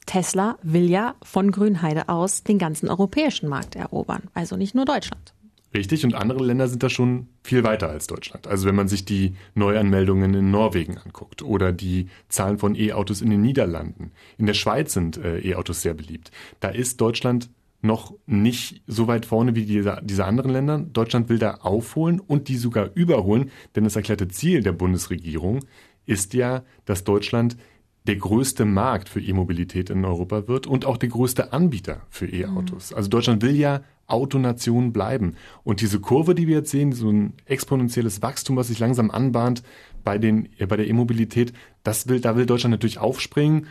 Tesla 0.05 0.57
will 0.61 0.89
ja 0.89 1.15
von 1.23 1.51
Grünheide 1.51 2.09
aus 2.09 2.43
den 2.43 2.57
ganzen 2.57 2.89
europäischen 2.89 3.49
Markt 3.49 3.75
erobern, 3.75 4.23
also 4.33 4.55
nicht 4.55 4.75
nur 4.75 4.85
Deutschland. 4.85 5.33
Richtig, 5.73 6.05
und 6.05 6.13
andere 6.13 6.43
Länder 6.43 6.67
sind 6.67 6.81
da 6.81 6.89
schon 6.89 7.27
viel 7.43 7.63
weiter 7.63 7.89
als 7.89 8.07
Deutschland. 8.07 8.47
Also 8.47 8.67
wenn 8.67 8.75
man 8.75 8.87
sich 8.87 9.03
die 9.03 9.35
Neuanmeldungen 9.53 10.33
in 10.33 10.49
Norwegen 10.49 10.97
anguckt 10.97 11.41
oder 11.41 11.73
die 11.73 12.07
Zahlen 12.29 12.57
von 12.57 12.75
E-Autos 12.75 13.21
in 13.21 13.29
den 13.29 13.41
Niederlanden. 13.41 14.11
In 14.37 14.45
der 14.45 14.53
Schweiz 14.53 14.93
sind 14.93 15.17
äh, 15.17 15.39
E-Autos 15.39 15.81
sehr 15.81 15.93
beliebt. 15.93 16.31
Da 16.61 16.69
ist 16.69 17.01
Deutschland 17.01 17.49
noch 17.81 18.13
nicht 18.25 18.81
so 18.87 19.07
weit 19.07 19.25
vorne 19.25 19.55
wie 19.55 19.65
diese, 19.65 19.99
diese 20.03 20.25
anderen 20.25 20.51
Länder. 20.51 20.79
Deutschland 20.79 21.29
will 21.29 21.37
da 21.37 21.55
aufholen 21.55 22.19
und 22.19 22.47
die 22.47 22.57
sogar 22.57 22.89
überholen, 22.95 23.51
denn 23.75 23.83
das 23.83 23.95
erklärte 23.95 24.27
Ziel 24.29 24.63
der 24.63 24.71
Bundesregierung 24.71 25.59
ist 26.05 26.33
ja, 26.33 26.63
dass 26.85 27.03
Deutschland 27.03 27.57
der 28.07 28.15
größte 28.15 28.65
Markt 28.65 29.09
für 29.09 29.19
E-Mobilität 29.19 29.89
in 29.89 30.05
Europa 30.05 30.47
wird 30.47 30.65
und 30.65 30.85
auch 30.85 30.97
der 30.97 31.09
größte 31.09 31.51
Anbieter 31.53 32.01
für 32.09 32.25
E-Autos. 32.25 32.93
Also 32.93 33.09
Deutschland 33.09 33.41
will 33.41 33.55
ja 33.55 33.81
Autonation 34.07 34.93
bleiben. 34.93 35.35
Und 35.63 35.81
diese 35.81 35.99
Kurve, 35.99 36.33
die 36.33 36.47
wir 36.47 36.57
jetzt 36.57 36.71
sehen, 36.71 36.93
so 36.93 37.09
ein 37.11 37.33
exponentielles 37.45 38.21
Wachstum, 38.21 38.55
was 38.55 38.69
sich 38.69 38.79
langsam 38.79 39.11
anbahnt 39.11 39.61
bei, 40.05 40.17
den, 40.17 40.47
äh, 40.57 40.65
bei 40.65 40.77
der 40.77 40.87
E-Mobilität, 40.87 41.51
das 41.83 42.07
will, 42.07 42.21
da 42.21 42.37
will 42.37 42.45
Deutschland 42.45 42.71
natürlich 42.71 42.99
aufspringen. 42.99 43.67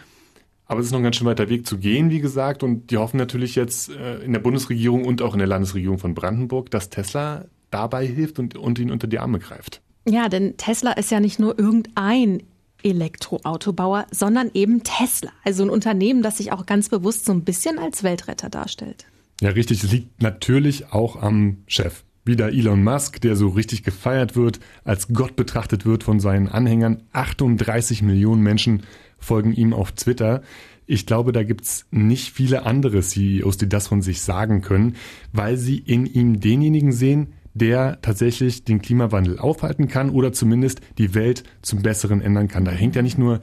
Aber 0.66 0.80
es 0.80 0.86
ist 0.86 0.92
noch 0.92 0.98
ein 0.98 1.04
ganz 1.04 1.16
schön 1.16 1.26
weiter 1.26 1.48
Weg 1.48 1.66
zu 1.66 1.78
gehen, 1.78 2.10
wie 2.10 2.20
gesagt. 2.20 2.62
Und 2.62 2.90
die 2.90 2.98
hoffen 2.98 3.16
natürlich 3.16 3.54
jetzt 3.54 3.88
äh, 3.88 4.18
in 4.18 4.34
der 4.34 4.40
Bundesregierung 4.40 5.04
und 5.04 5.22
auch 5.22 5.32
in 5.32 5.38
der 5.38 5.48
Landesregierung 5.48 5.98
von 5.98 6.14
Brandenburg, 6.14 6.70
dass 6.70 6.90
Tesla 6.90 7.46
dabei 7.70 8.06
hilft 8.06 8.38
und, 8.38 8.56
und 8.56 8.78
ihn 8.78 8.90
unter 8.90 9.06
die 9.06 9.18
Arme 9.18 9.38
greift. 9.38 9.80
Ja, 10.08 10.28
denn 10.28 10.56
Tesla 10.56 10.92
ist 10.92 11.10
ja 11.10 11.20
nicht 11.20 11.38
nur 11.38 11.58
irgendein 11.58 12.42
Elektroautobauer, 12.86 14.06
sondern 14.12 14.50
eben 14.54 14.82
Tesla. 14.84 15.30
Also 15.44 15.64
ein 15.64 15.70
Unternehmen, 15.70 16.22
das 16.22 16.38
sich 16.38 16.52
auch 16.52 16.66
ganz 16.66 16.88
bewusst 16.88 17.24
so 17.24 17.32
ein 17.32 17.42
bisschen 17.42 17.78
als 17.78 18.04
Weltretter 18.04 18.48
darstellt. 18.48 19.06
Ja, 19.40 19.50
richtig. 19.50 19.82
Es 19.82 19.90
liegt 19.90 20.22
natürlich 20.22 20.92
auch 20.92 21.20
am 21.20 21.58
Chef. 21.66 22.04
Wieder 22.24 22.48
Elon 22.48 22.82
Musk, 22.82 23.20
der 23.20 23.36
so 23.36 23.48
richtig 23.48 23.82
gefeiert 23.82 24.34
wird, 24.34 24.60
als 24.84 25.08
Gott 25.08 25.36
betrachtet 25.36 25.84
wird 25.84 26.02
von 26.02 26.20
seinen 26.20 26.48
Anhängern. 26.48 27.02
38 27.12 28.02
Millionen 28.02 28.42
Menschen 28.42 28.82
folgen 29.18 29.52
ihm 29.52 29.72
auf 29.72 29.92
Twitter. 29.92 30.42
Ich 30.86 31.06
glaube, 31.06 31.32
da 31.32 31.42
gibt's 31.42 31.86
nicht 31.90 32.32
viele 32.32 32.64
andere 32.64 33.00
CEOs, 33.00 33.58
die 33.58 33.68
das 33.68 33.88
von 33.88 34.02
sich 34.02 34.20
sagen 34.22 34.60
können, 34.62 34.96
weil 35.32 35.56
sie 35.56 35.78
in 35.78 36.06
ihm 36.06 36.40
denjenigen 36.40 36.92
sehen, 36.92 37.32
der 37.56 38.00
tatsächlich 38.02 38.64
den 38.64 38.82
Klimawandel 38.82 39.38
aufhalten 39.38 39.88
kann 39.88 40.10
oder 40.10 40.32
zumindest 40.32 40.80
die 40.98 41.14
Welt 41.14 41.42
zum 41.62 41.82
Besseren 41.82 42.20
ändern 42.20 42.48
kann. 42.48 42.64
Da 42.64 42.70
hängt 42.70 42.96
ja 42.96 43.02
nicht 43.02 43.18
nur 43.18 43.40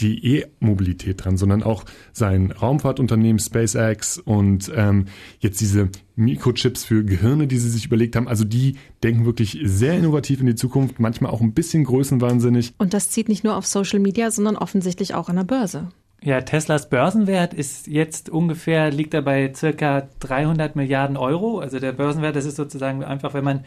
die 0.00 0.38
E-Mobilität 0.38 1.24
dran, 1.24 1.36
sondern 1.36 1.62
auch 1.62 1.84
sein 2.12 2.50
Raumfahrtunternehmen 2.50 3.38
SpaceX 3.38 4.18
und 4.18 4.72
ähm, 4.74 5.06
jetzt 5.38 5.60
diese 5.60 5.88
Mikrochips 6.16 6.84
für 6.84 7.04
Gehirne, 7.04 7.46
die 7.46 7.58
sie 7.58 7.70
sich 7.70 7.86
überlegt 7.86 8.16
haben. 8.16 8.26
Also 8.26 8.44
die 8.44 8.76
denken 9.04 9.24
wirklich 9.24 9.58
sehr 9.62 9.96
innovativ 9.96 10.40
in 10.40 10.46
die 10.46 10.56
Zukunft, 10.56 10.98
manchmal 10.98 11.30
auch 11.30 11.40
ein 11.40 11.54
bisschen 11.54 11.84
größenwahnsinnig. 11.84 12.74
Und 12.78 12.92
das 12.92 13.10
zieht 13.10 13.28
nicht 13.28 13.44
nur 13.44 13.56
auf 13.56 13.66
Social 13.66 14.00
Media, 14.00 14.32
sondern 14.32 14.56
offensichtlich 14.56 15.14
auch 15.14 15.28
an 15.28 15.36
der 15.36 15.44
Börse. 15.44 15.88
Ja, 16.24 16.40
Teslas 16.40 16.88
Börsenwert 16.88 17.52
ist 17.52 17.86
jetzt 17.86 18.30
ungefähr, 18.30 18.90
liegt 18.90 19.12
er 19.12 19.20
bei 19.20 19.52
circa 19.54 20.08
300 20.20 20.74
Milliarden 20.74 21.18
Euro. 21.18 21.58
Also 21.58 21.78
der 21.78 21.92
Börsenwert, 21.92 22.34
das 22.34 22.46
ist 22.46 22.56
sozusagen 22.56 23.04
einfach, 23.04 23.34
wenn 23.34 23.44
man 23.44 23.64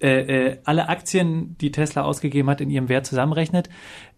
äh, 0.00 0.50
äh, 0.50 0.58
alle 0.62 0.88
Aktien, 0.88 1.56
die 1.60 1.72
Tesla 1.72 2.02
ausgegeben 2.02 2.48
hat, 2.48 2.60
in 2.60 2.70
ihrem 2.70 2.88
Wert 2.88 3.06
zusammenrechnet. 3.06 3.68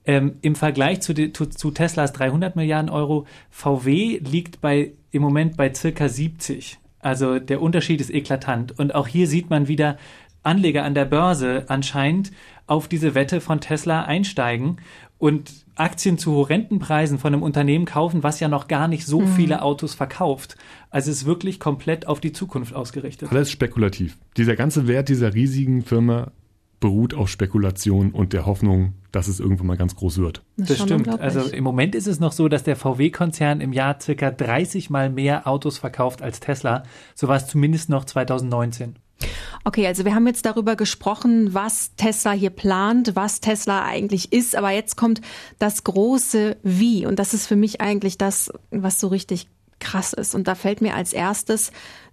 Ähm, 0.04 0.36
Im 0.42 0.54
Vergleich 0.54 1.00
zu, 1.00 1.14
zu, 1.14 1.46
zu, 1.46 1.70
Teslas 1.70 2.12
300 2.12 2.56
Milliarden 2.56 2.90
Euro, 2.90 3.26
VW 3.48 4.18
liegt 4.18 4.60
bei, 4.60 4.92
im 5.10 5.22
Moment 5.22 5.56
bei 5.56 5.72
circa 5.72 6.10
70. 6.10 6.78
Also 6.98 7.38
der 7.38 7.62
Unterschied 7.62 8.02
ist 8.02 8.10
eklatant. 8.10 8.78
Und 8.78 8.94
auch 8.94 9.08
hier 9.08 9.26
sieht 9.26 9.48
man 9.48 9.66
wieder, 9.66 9.96
Anleger 10.42 10.84
an 10.84 10.94
der 10.94 11.06
Börse 11.06 11.64
anscheinend 11.68 12.32
auf 12.66 12.86
diese 12.86 13.14
Wette 13.14 13.40
von 13.40 13.62
Tesla 13.62 14.02
einsteigen 14.02 14.76
und 15.16 15.62
Aktien 15.74 16.18
zu 16.18 16.32
horrenden 16.32 16.78
Preisen 16.78 17.18
von 17.18 17.32
einem 17.32 17.42
Unternehmen 17.42 17.84
kaufen, 17.86 18.22
was 18.22 18.40
ja 18.40 18.48
noch 18.48 18.68
gar 18.68 18.88
nicht 18.88 19.06
so 19.06 19.20
Mhm. 19.20 19.28
viele 19.28 19.62
Autos 19.62 19.94
verkauft. 19.94 20.56
Also 20.90 21.10
es 21.10 21.18
ist 21.18 21.24
wirklich 21.26 21.60
komplett 21.60 22.06
auf 22.06 22.20
die 22.20 22.32
Zukunft 22.32 22.74
ausgerichtet. 22.74 23.30
Alles 23.30 23.50
spekulativ. 23.50 24.18
Dieser 24.36 24.56
ganze 24.56 24.86
Wert 24.86 25.08
dieser 25.08 25.34
riesigen 25.34 25.82
Firma 25.82 26.32
beruht 26.80 27.14
auf 27.14 27.28
Spekulation 27.28 28.10
und 28.10 28.32
der 28.32 28.44
Hoffnung, 28.44 28.94
dass 29.12 29.28
es 29.28 29.38
irgendwann 29.38 29.68
mal 29.68 29.76
ganz 29.76 29.94
groß 29.94 30.18
wird. 30.18 30.42
Das, 30.56 30.68
Das 30.68 30.80
stimmt. 30.80 31.08
Also 31.08 31.40
im 31.42 31.62
Moment 31.62 31.94
ist 31.94 32.08
es 32.08 32.18
noch 32.18 32.32
so, 32.32 32.48
dass 32.48 32.64
der 32.64 32.74
VW-Konzern 32.74 33.60
im 33.60 33.72
Jahr 33.72 34.00
circa 34.00 34.32
30 34.32 34.90
mal 34.90 35.08
mehr 35.08 35.46
Autos 35.46 35.78
verkauft 35.78 36.22
als 36.22 36.40
Tesla. 36.40 36.82
So 37.14 37.28
war 37.28 37.36
es 37.36 37.46
zumindest 37.46 37.88
noch 37.88 38.04
2019. 38.04 38.96
Okay, 39.64 39.87
also 39.87 40.04
wir 40.04 40.14
haben 40.14 40.26
jetzt 40.26 40.45
darüber 40.45 40.76
gesprochen, 40.76 41.54
was 41.54 41.95
Tesla 41.97 42.33
hier 42.33 42.50
plant, 42.50 43.14
was 43.14 43.40
Tesla 43.40 43.85
eigentlich 43.85 44.33
ist, 44.33 44.57
aber 44.57 44.71
jetzt 44.71 44.97
kommt 44.97 45.21
das 45.59 45.85
große 45.85 46.57
Wie 46.62 47.07
und 47.07 47.19
das 47.19 47.33
ist 47.35 47.47
für 47.47 47.57
mich 47.57 47.81
eigentlich 47.81 48.19
das, 48.19 48.50
was 48.71 48.99
so 48.99 49.09
richtig 49.09 49.49
krass 49.78 50.12
ist. 50.12 50.35
Und 50.35 50.49
da 50.49 50.54
fällt 50.54 50.81
mir 50.81 50.95
als 50.95 51.12
erstes 51.12 51.73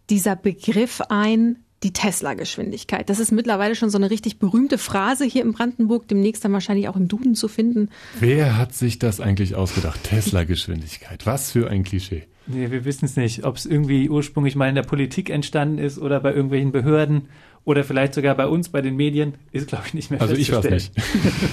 dieser 0.09 0.35
Begriff 0.35 1.01
ein, 1.09 1.57
die 1.83 1.93
Tesla-Geschwindigkeit. 1.93 3.09
Das 3.09 3.19
ist 3.19 3.31
mittlerweile 3.31 3.75
schon 3.75 3.89
so 3.89 3.97
eine 3.97 4.09
richtig 4.09 4.37
berühmte 4.37 4.77
Phrase 4.77 5.23
hier 5.23 5.43
in 5.43 5.53
Brandenburg, 5.53 6.07
demnächst 6.07 6.43
dann 6.43 6.51
wahrscheinlich 6.51 6.89
auch 6.89 6.97
im 6.97 7.07
Duden 7.07 7.35
zu 7.35 7.47
finden. 7.47 7.89
Wer 8.19 8.57
hat 8.57 8.73
sich 8.73 8.99
das 8.99 9.21
eigentlich 9.21 9.55
ausgedacht? 9.55 10.03
Tesla-Geschwindigkeit. 10.03 11.25
Was 11.25 11.51
für 11.51 11.69
ein 11.69 11.83
Klischee. 11.83 12.27
Nee, 12.51 12.71
wir 12.71 12.83
wissen 12.83 13.05
es 13.05 13.15
nicht, 13.15 13.45
ob 13.45 13.57
es 13.57 13.67
irgendwie 13.67 14.09
ursprünglich 14.09 14.55
mal 14.55 14.67
in 14.67 14.73
der 14.73 14.81
Politik 14.81 15.29
entstanden 15.29 15.77
ist 15.77 15.99
oder 15.99 16.19
bei 16.19 16.33
irgendwelchen 16.33 16.71
Behörden 16.71 17.27
oder 17.63 17.83
vielleicht 17.83 18.15
sogar 18.15 18.33
bei 18.33 18.47
uns, 18.47 18.69
bei 18.69 18.81
den 18.81 18.95
Medien, 18.95 19.35
ist, 19.51 19.67
glaube 19.67 19.83
ich, 19.85 19.93
nicht 19.93 20.09
mehr 20.09 20.19
Also 20.19 20.33
ich 20.33 20.51
weiß 20.51 20.65
nicht. 20.65 20.91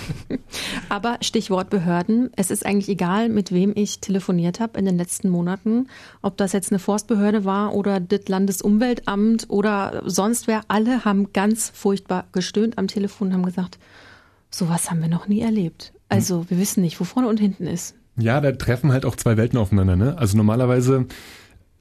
Aber 0.89 1.19
Stichwort 1.21 1.69
Behörden. 1.69 2.31
Es 2.37 2.51
ist 2.51 2.65
eigentlich 2.65 2.89
egal, 2.89 3.29
mit 3.29 3.53
wem 3.53 3.73
ich 3.75 4.01
telefoniert 4.01 4.59
habe 4.59 4.79
in 4.79 4.87
den 4.87 4.97
letzten 4.97 5.29
Monaten. 5.29 5.89
Ob 6.23 6.39
das 6.39 6.55
jetzt 6.55 6.73
eine 6.73 6.79
Forstbehörde 6.79 7.45
war 7.45 7.75
oder 7.75 8.01
das 8.01 8.29
Landesumweltamt 8.29 9.51
oder 9.51 10.03
sonst 10.07 10.47
wer. 10.47 10.63
Alle 10.69 11.05
haben 11.05 11.35
ganz 11.35 11.69
furchtbar 11.69 12.27
gestöhnt 12.33 12.79
am 12.79 12.89
Telefon 12.89 13.29
und 13.29 13.35
haben 13.35 13.45
gesagt, 13.45 13.79
sowas 14.49 14.91
haben 14.91 15.03
wir 15.03 15.09
noch 15.09 15.29
nie 15.29 15.43
erlebt. 15.43 15.93
Also 16.09 16.49
wir 16.49 16.59
wissen 16.59 16.81
nicht, 16.81 16.99
wo 16.99 17.05
vorne 17.05 17.29
und 17.29 17.39
hinten 17.39 17.67
ist. 17.67 17.95
Ja, 18.19 18.41
da 18.41 18.53
treffen 18.53 18.93
halt 18.93 19.05
auch 19.05 19.17
zwei 19.17 19.37
Welten 19.37 19.59
aufeinander. 19.59 19.97
Ne? 19.97 20.17
Also 20.19 20.37
normalerweise 20.37 21.07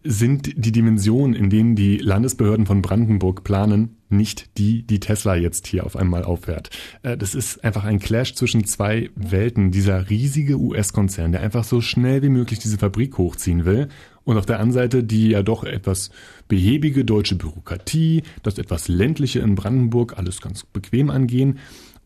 sind 0.08 0.54
die 0.56 0.72
Dimensionen, 0.72 1.34
in 1.34 1.50
denen 1.50 1.75
die 1.75 1.98
Landesbehörden 1.98 2.68
von 2.68 2.84
Brandenburg 2.84 3.44
planen, 3.44 3.98
nicht 4.08 4.58
die, 4.60 4.84
die 4.84 5.00
Tesla 5.00 5.36
jetzt 5.36 5.65
hier 5.65 5.84
auf 5.84 5.96
einmal 5.96 6.24
auffährt. 6.24 6.70
Äh, 7.01 7.18
Das 7.18 7.34
ist 7.34 7.63
einfach 7.63 7.86
ein 7.86 8.00
Clash 8.00 8.36
zwischen 8.36 8.65
zwei 8.65 9.10
Welten. 9.15 9.72
Dieser 9.72 10.10
riesige 10.10 10.60
US-Konzern, 10.60 11.32
der 11.32 11.42
einfach 11.42 11.63
so 11.63 11.82
schnell 11.82 12.22
wie 12.22 12.30
möglich 12.30 12.60
diese 12.60 12.77
Fabrik 12.77 13.18
hochziehen 13.18 13.65
will. 13.65 13.88
Und 14.24 14.38
auf 14.38 14.46
der 14.46 14.60
anderen 14.60 14.74
Seite 14.74 15.04
die 15.04 15.30
ja 15.30 15.42
doch 15.42 15.63
etwas 15.63 16.12
behäbige 16.48 17.04
deutsche 17.04 17.36
Bürokratie, 17.36 18.24
das 18.44 18.60
etwas 18.60 18.88
ländliche 18.88 19.39
in 19.39 19.56
Brandenburg, 19.56 20.18
alles 20.18 20.39
ganz 20.39 20.65
bequem 20.65 21.10
angehen. 21.10 21.58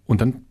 Und 0.05 0.21
dann 0.21 0.45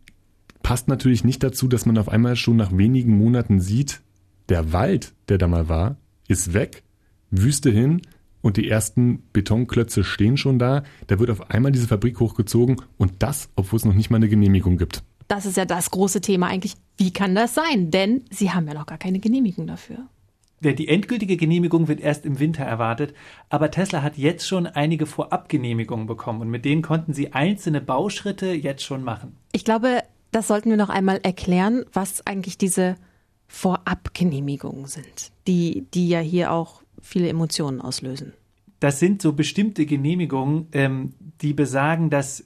passt 0.62 0.88
natürlich 0.88 1.25
nicht 1.25 1.43
dazu, 1.43 1.69
dass 1.69 1.87
man 1.87 1.99
auf 1.99 2.09
einmal 2.09 2.37
schon 2.37 2.57
nach 2.57 2.77
wenigen 2.77 3.17
Monaten 3.17 3.61
sieht, 3.61 4.00
der 4.49 4.73
Wald, 4.73 5.12
der 5.29 5.38
da 5.38 5.49
mal 5.49 5.69
war, 5.69 5.97
ist 6.27 6.55
weg, 6.55 6.83
Wüste 7.31 7.71
hin 7.71 8.03
und 8.41 8.57
die 8.57 8.69
ersten 8.69 9.23
Betonklötze 9.33 10.05
stehen 10.05 10.37
schon 10.37 10.59
da. 10.59 10.85
Da 11.07 11.19
wird 11.19 11.31
auf 11.31 11.50
einmal 11.50 11.73
diese 11.73 11.88
Fabrik 11.88 12.21
hochgezogen 12.21 12.77
und 12.97 13.15
das, 13.19 13.50
obwohl 13.57 13.79
es 13.79 13.85
noch 13.85 13.95
nicht 13.95 14.11
mal 14.11 14.17
eine 14.17 14.29
Genehmigung 14.29 14.79
gibt. 14.79 15.03
Das 15.27 15.45
ist 15.45 15.57
ja 15.59 15.67
das 15.67 15.91
große 15.91 16.21
Thema 16.23 16.47
eigentlich. 16.47 16.75
Wie 16.97 17.12
kann 17.12 17.35
das 17.35 17.55
sein? 17.55 17.91
Denn 17.91 18.23
sie 18.31 18.50
haben 18.50 18.67
ja 18.67 18.75
noch 18.75 18.87
gar 18.87 18.99
keine 18.99 19.19
Genehmigung 19.19 19.67
dafür. 19.67 19.99
Ja, 20.62 20.73
Die 20.73 20.88
endgültige 20.88 21.37
Genehmigung 21.37 21.87
wird 21.87 22.00
erst 22.00 22.25
im 22.25 22.41
Winter 22.41 22.65
erwartet, 22.65 23.15
aber 23.49 23.71
Tesla 23.71 24.03
hat 24.03 24.17
jetzt 24.17 24.47
schon 24.47 24.67
einige 24.67 25.07
Vorabgenehmigungen 25.07 26.07
bekommen 26.07 26.41
und 26.41 26.49
mit 26.49 26.65
denen 26.65 26.83
konnten 26.83 27.12
sie 27.12 27.33
einzelne 27.33 27.81
Bauschritte 27.81 28.53
jetzt 28.53 28.83
schon 28.83 29.05
machen. 29.05 29.37
Ich 29.53 29.65
glaube, 29.65 30.03
das 30.30 30.49
sollten 30.49 30.70
wir 30.70 30.76
noch 30.76 30.88
einmal 30.90 31.20
erklären, 31.23 31.85
was 31.92 32.26
eigentlich 32.26 32.58
diese 32.58 32.97
Vorabgenehmigungen 33.47 34.87
sind, 34.87 35.32
die, 35.47 35.87
die 35.94 36.08
ja 36.08 36.20
hier 36.20 36.52
auch 36.52 36.82
viele 37.00 37.28
Emotionen 37.28 37.80
auslösen. 37.80 38.32
Das 38.80 38.99
sind 39.00 39.23
so 39.23 39.32
bestimmte 39.32 39.87
Genehmigungen, 39.87 40.68
ähm, 40.73 41.14
die 41.42 41.52
besagen, 41.52 42.11
dass 42.11 42.44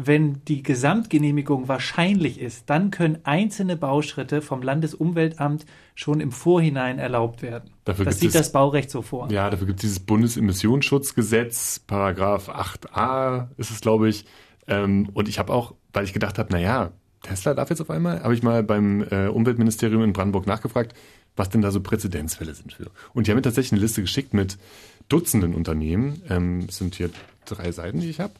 wenn 0.00 0.44
die 0.46 0.62
Gesamtgenehmigung 0.62 1.66
wahrscheinlich 1.66 2.40
ist, 2.40 2.70
dann 2.70 2.92
können 2.92 3.18
einzelne 3.24 3.76
Bauschritte 3.76 4.42
vom 4.42 4.62
Landesumweltamt 4.62 5.66
schon 5.96 6.20
im 6.20 6.30
Vorhinein 6.30 7.00
erlaubt 7.00 7.42
werden. 7.42 7.70
Dafür 7.84 8.04
das 8.04 8.14
gibt 8.20 8.20
sieht 8.32 8.40
es- 8.40 8.46
das 8.46 8.52
Baurecht 8.52 8.90
so 8.90 9.02
vor. 9.02 9.28
Ja, 9.32 9.50
dafür 9.50 9.66
gibt 9.66 9.80
es 9.80 9.82
dieses 9.82 10.00
Bundesemissionsschutzgesetz, 10.00 11.80
Paragraph 11.80 12.48
8a 12.48 13.48
ist 13.56 13.70
es, 13.72 13.80
glaube 13.80 14.08
ich. 14.08 14.24
Ähm, 14.68 15.08
und 15.14 15.28
ich 15.28 15.38
habe 15.40 15.52
auch, 15.52 15.74
weil 15.92 16.04
ich 16.04 16.12
gedacht 16.12 16.38
habe, 16.38 16.52
naja, 16.52 16.92
Tesla 17.22 17.54
darf 17.54 17.70
jetzt 17.70 17.80
auf 17.80 17.90
einmal, 17.90 18.22
habe 18.22 18.34
ich 18.34 18.42
mal 18.42 18.62
beim 18.62 19.02
äh, 19.10 19.28
Umweltministerium 19.28 20.02
in 20.02 20.12
Brandenburg 20.12 20.46
nachgefragt, 20.46 20.94
was 21.36 21.48
denn 21.50 21.62
da 21.62 21.70
so 21.70 21.80
Präzedenzfälle 21.80 22.54
sind 22.54 22.72
für. 22.72 22.90
Und 23.12 23.26
die 23.26 23.30
haben 23.30 23.36
mir 23.36 23.42
tatsächlich 23.42 23.72
eine 23.72 23.80
Liste 23.80 24.00
geschickt 24.00 24.34
mit 24.34 24.58
Dutzenden 25.08 25.54
Unternehmen, 25.54 26.22
ähm, 26.28 26.66
es 26.68 26.76
sind 26.76 26.94
hier 26.94 27.10
drei 27.46 27.72
Seiten, 27.72 28.00
die 28.00 28.10
ich 28.10 28.20
habe, 28.20 28.34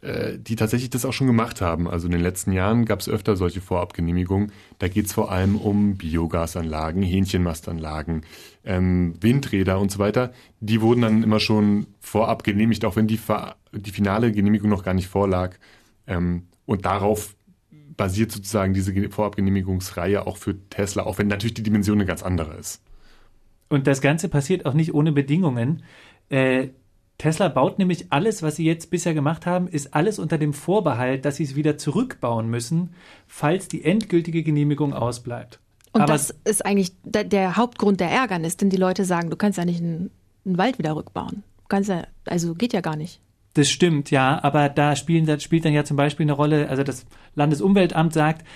äh, 0.00 0.36
die 0.36 0.56
tatsächlich 0.56 0.90
das 0.90 1.04
auch 1.04 1.12
schon 1.12 1.28
gemacht 1.28 1.60
haben. 1.60 1.88
Also 1.88 2.06
in 2.06 2.12
den 2.12 2.20
letzten 2.20 2.52
Jahren 2.52 2.86
gab 2.86 2.98
es 2.98 3.08
öfter 3.08 3.36
solche 3.36 3.60
Vorabgenehmigungen. 3.60 4.50
Da 4.80 4.88
geht 4.88 5.06
es 5.06 5.12
vor 5.12 5.30
allem 5.30 5.56
um 5.56 5.96
Biogasanlagen, 5.96 7.02
Hähnchenmastanlagen, 7.02 8.22
ähm, 8.64 9.14
Windräder 9.20 9.78
und 9.78 9.92
so 9.92 10.00
weiter. 10.00 10.32
Die 10.58 10.80
wurden 10.80 11.02
dann 11.02 11.22
immer 11.22 11.38
schon 11.38 11.86
vorab 12.00 12.42
genehmigt, 12.42 12.84
auch 12.84 12.96
wenn 12.96 13.06
die, 13.06 13.20
die 13.72 13.90
finale 13.92 14.32
Genehmigung 14.32 14.70
noch 14.70 14.82
gar 14.82 14.94
nicht 14.94 15.08
vorlag. 15.08 15.54
Ähm, 16.08 16.48
und 16.66 16.84
darauf 16.84 17.36
basiert 17.98 18.32
sozusagen 18.32 18.72
diese 18.72 18.94
Ge- 18.94 19.10
Vorabgenehmigungsreihe 19.10 20.26
auch 20.26 20.38
für 20.38 20.56
Tesla, 20.70 21.02
auch 21.02 21.18
wenn 21.18 21.26
natürlich 21.26 21.52
die 21.54 21.62
Dimension 21.62 21.98
eine 21.98 22.06
ganz 22.06 22.22
andere 22.22 22.54
ist. 22.54 22.80
Und 23.68 23.86
das 23.86 24.00
Ganze 24.00 24.30
passiert 24.30 24.64
auch 24.64 24.72
nicht 24.72 24.94
ohne 24.94 25.12
Bedingungen. 25.12 25.82
Äh, 26.30 26.68
Tesla 27.18 27.48
baut 27.48 27.78
nämlich 27.78 28.06
alles, 28.10 28.42
was 28.42 28.56
sie 28.56 28.64
jetzt 28.64 28.90
bisher 28.90 29.12
gemacht 29.12 29.44
haben, 29.44 29.68
ist 29.68 29.92
alles 29.92 30.18
unter 30.18 30.38
dem 30.38 30.54
Vorbehalt, 30.54 31.24
dass 31.24 31.36
sie 31.36 31.42
es 31.42 31.56
wieder 31.56 31.76
zurückbauen 31.76 32.48
müssen, 32.48 32.94
falls 33.26 33.68
die 33.68 33.84
endgültige 33.84 34.42
Genehmigung 34.42 34.94
ausbleibt. 34.94 35.58
Und 35.92 36.02
Aber 36.02 36.12
das 36.12 36.34
ist 36.44 36.64
eigentlich 36.64 36.92
der, 37.02 37.24
der 37.24 37.56
Hauptgrund 37.56 37.98
der 37.98 38.10
Ärgernis, 38.10 38.56
denn 38.56 38.70
die 38.70 38.76
Leute 38.76 39.04
sagen, 39.04 39.30
du 39.30 39.36
kannst 39.36 39.58
ja 39.58 39.64
nicht 39.64 39.80
einen, 39.80 40.10
einen 40.46 40.58
Wald 40.58 40.78
wieder 40.78 40.94
rückbauen. 40.94 41.42
Du 41.62 41.68
kannst 41.68 41.90
ja, 41.90 42.06
also 42.24 42.54
geht 42.54 42.72
ja 42.72 42.80
gar 42.80 42.94
nicht. 42.96 43.20
Das 43.58 43.68
stimmt, 43.68 44.12
ja, 44.12 44.38
aber 44.44 44.68
da 44.68 44.94
spielen, 44.94 45.26
das 45.26 45.42
spielt 45.42 45.64
dann 45.64 45.72
ja 45.72 45.82
zum 45.82 45.96
Beispiel 45.96 46.22
eine 46.22 46.32
Rolle, 46.32 46.68
also 46.68 46.84
das 46.84 47.06
Landesumweltamt 47.34 48.12
sagt, 48.12 48.46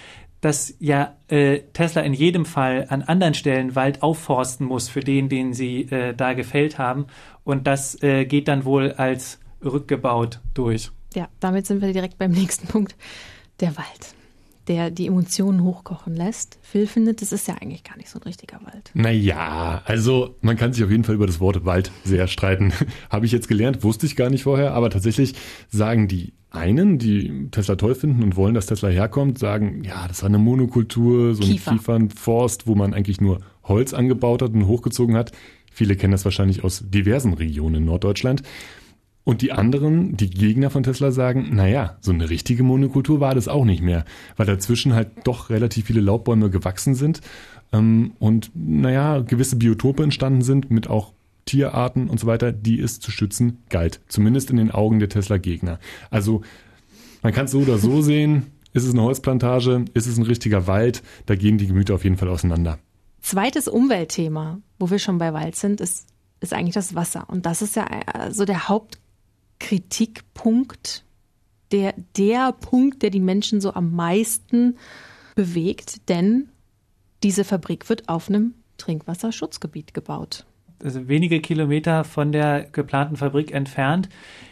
dass 0.41 0.77
ja 0.79 1.17
äh, 1.27 1.59
Tesla 1.73 2.03
in 2.03 2.15
jedem 2.15 2.45
Fall 2.45 2.87
an 2.89 3.03
anderen 3.03 3.35
Stellen 3.35 3.75
Wald 3.75 4.01
aufforsten 4.05 4.65
muss 4.65 4.89
für 4.89 5.01
den, 5.01 5.29
den 5.29 5.55
sie 5.55 5.91
äh, 5.91 6.15
da 6.15 6.35
gefällt 6.35 6.79
haben. 6.79 7.09
Und 7.43 7.67
das 7.67 8.01
äh, 8.01 8.27
geht 8.27 8.47
dann 8.47 8.65
wohl 8.65 8.93
als 8.93 9.41
rückgebaut 9.65 10.39
durch. 10.55 10.93
Ja, 11.17 11.27
damit 11.41 11.67
sind 11.67 11.83
wir 11.83 11.93
direkt 11.93 12.17
beim 12.17 12.31
nächsten 12.31 12.69
Punkt. 12.69 12.95
Der 13.59 13.77
Wald, 13.77 14.15
der 14.69 14.91
die 14.91 15.07
Emotionen 15.07 15.63
hochkochen 15.63 16.15
lässt. 16.15 16.59
Phil 16.63 16.87
findet, 16.87 17.21
das 17.23 17.33
ist 17.33 17.49
ja 17.49 17.55
eigentlich 17.61 17.85
gar 17.85 17.97
nicht 17.97 18.09
so 18.09 18.19
ein 18.19 18.23
richtiger 18.23 18.61
Wald. 18.65 18.91
Naja, 18.95 19.83
also 19.85 20.37
man 20.41 20.57
kann 20.57 20.73
sich 20.73 20.85
auf 20.85 20.91
jeden 20.91 21.05
Fall 21.05 21.15
über 21.15 21.27
das 21.27 21.41
Wort 21.41 21.65
Wald 21.65 21.91
sehr 22.05 22.27
streiten. 22.29 22.73
Habe 23.11 23.27
ich 23.27 23.33
jetzt 23.33 23.49
gelernt, 23.49 23.83
wusste 23.83 24.07
ich 24.07 24.17
gar 24.17 24.31
nicht 24.31 24.45
vorher, 24.45 24.75
aber 24.75 24.91
tatsächlich 24.91 25.35
sagen 25.69 26.09
die 26.09 26.33
einen, 26.51 26.99
die 26.99 27.49
Tesla 27.51 27.77
toll 27.77 27.95
finden 27.95 28.23
und 28.23 28.37
wollen, 28.37 28.55
dass 28.55 28.67
Tesla 28.67 28.89
herkommt, 28.89 29.39
sagen, 29.39 29.83
ja, 29.85 30.07
das 30.07 30.23
war 30.23 30.29
eine 30.29 30.39
Monokultur, 30.39 31.35
so 31.35 31.43
ein 31.43 31.49
Kiefer. 31.49 31.73
Kiefernforst, 31.73 32.67
wo 32.67 32.75
man 32.75 32.95
eigentlich 32.95 33.21
nur 33.21 33.41
Holz 33.65 33.95
angebaut 33.95 34.43
hat 34.43 34.53
und 34.53 34.67
hochgezogen 34.67 35.17
hat. 35.17 35.33
Viele 35.73 35.97
kennen 35.97 36.13
das 36.13 36.25
wahrscheinlich 36.25 36.65
aus 36.65 36.85
diversen 36.87 37.33
Regionen 37.33 37.77
in 37.77 37.85
Norddeutschland. 37.87 38.43
Und 39.25 39.43
die 39.43 39.53
anderen, 39.53 40.17
die 40.17 40.31
Gegner 40.31 40.71
von 40.71 40.83
Tesla 40.83 41.13
sagen, 41.13 41.55
naja, 41.55 41.97
so 42.01 42.11
eine 42.11 42.29
richtige 42.29 42.65
Monokultur 42.65 43.21
war 43.21 43.35
das 43.35 43.47
auch 43.47 43.65
nicht 43.65 43.83
mehr, 43.83 44.05
weil 44.37 44.47
dazwischen 44.47 44.95
halt 44.95 45.11
doch 45.25 45.49
relativ 45.49 45.87
viele 45.87 46.01
Laubbäume 46.01 46.51
gewachsen 46.51 46.95
sind 46.95 47.21
ähm, 47.73 48.13
und 48.19 48.51
naja, 48.55 49.21
gewisse 49.21 49.57
Biotope 49.57 50.03
entstanden 50.03 50.43
sind 50.43 50.71
mit 50.71 50.89
auch 50.89 51.13
Tierarten 51.45 52.09
und 52.09 52.21
so 52.21 52.27
weiter, 52.27 52.53
die 52.53 52.81
es 52.81 53.01
zu 53.01 53.11
schützen 53.11 53.63
galt. 53.69 54.01
Zumindest 54.09 54.51
in 54.51 54.57
den 54.57 54.71
Augen 54.71 55.01
der 55.01 55.09
Tesla-Gegner. 55.09 55.81
Also 56.11 56.43
man 57.23 57.33
kann 57.33 57.47
es 57.47 57.51
so 57.51 57.61
oder 57.61 57.79
so 57.79 58.03
sehen. 58.03 58.47
Ist 58.73 58.85
es 58.85 58.93
eine 58.93 59.03
Holzplantage? 59.03 59.85
Ist 59.95 60.07
es 60.07 60.17
ein 60.17 60.23
richtiger 60.23 60.67
Wald? 60.67 61.03
Da 61.27 61.35
gehen 61.35 61.59
die 61.59 61.67
Gemüter 61.67 61.95
auf 61.95 62.05
jeden 62.05 62.17
Fall 62.17 62.29
auseinander. 62.29 62.79
Zweites 63.21 63.69
Umweltthema, 63.69 64.61
wo 64.79 64.91
wir 64.91 64.99
schon 64.99 65.19
bei 65.19 65.33
Wald 65.33 65.57
sind, 65.57 65.81
ist, 65.81 66.07
ist 66.41 66.53
eigentlich 66.53 66.75
das 66.75 66.95
Wasser. 66.95 67.29
Und 67.29 67.47
das 67.47 67.63
ist 67.63 67.77
ja 67.77 67.87
äh, 67.87 68.33
so 68.33 68.45
der 68.45 68.69
Hauptkritikpunkt, 69.63 71.05
der, 71.71 71.95
der 72.17 72.53
Punkt, 72.53 73.03
der 73.03 73.11
die 73.11 73.21
Menschen 73.21 73.61
so 73.61 73.75
am 73.75 73.95
meisten 73.95 74.77
bewegt. 75.35 76.09
Denn 76.09 76.49
Diese 77.23 77.45
Fabrik 77.45 77.89
wird 77.89 78.09
auf 78.09 78.29
einem 78.29 78.55
Trinkwasserschutzgebiet 78.79 79.95
gebaut. 79.95 80.45
Also 80.83 81.07
wenige 81.07 81.41
Kilometer 81.41 82.03
von 82.03 82.33
der 82.33 82.65
geplanten 82.65 83.17
Fabrik 83.17 83.53
entfernt 83.53 84.09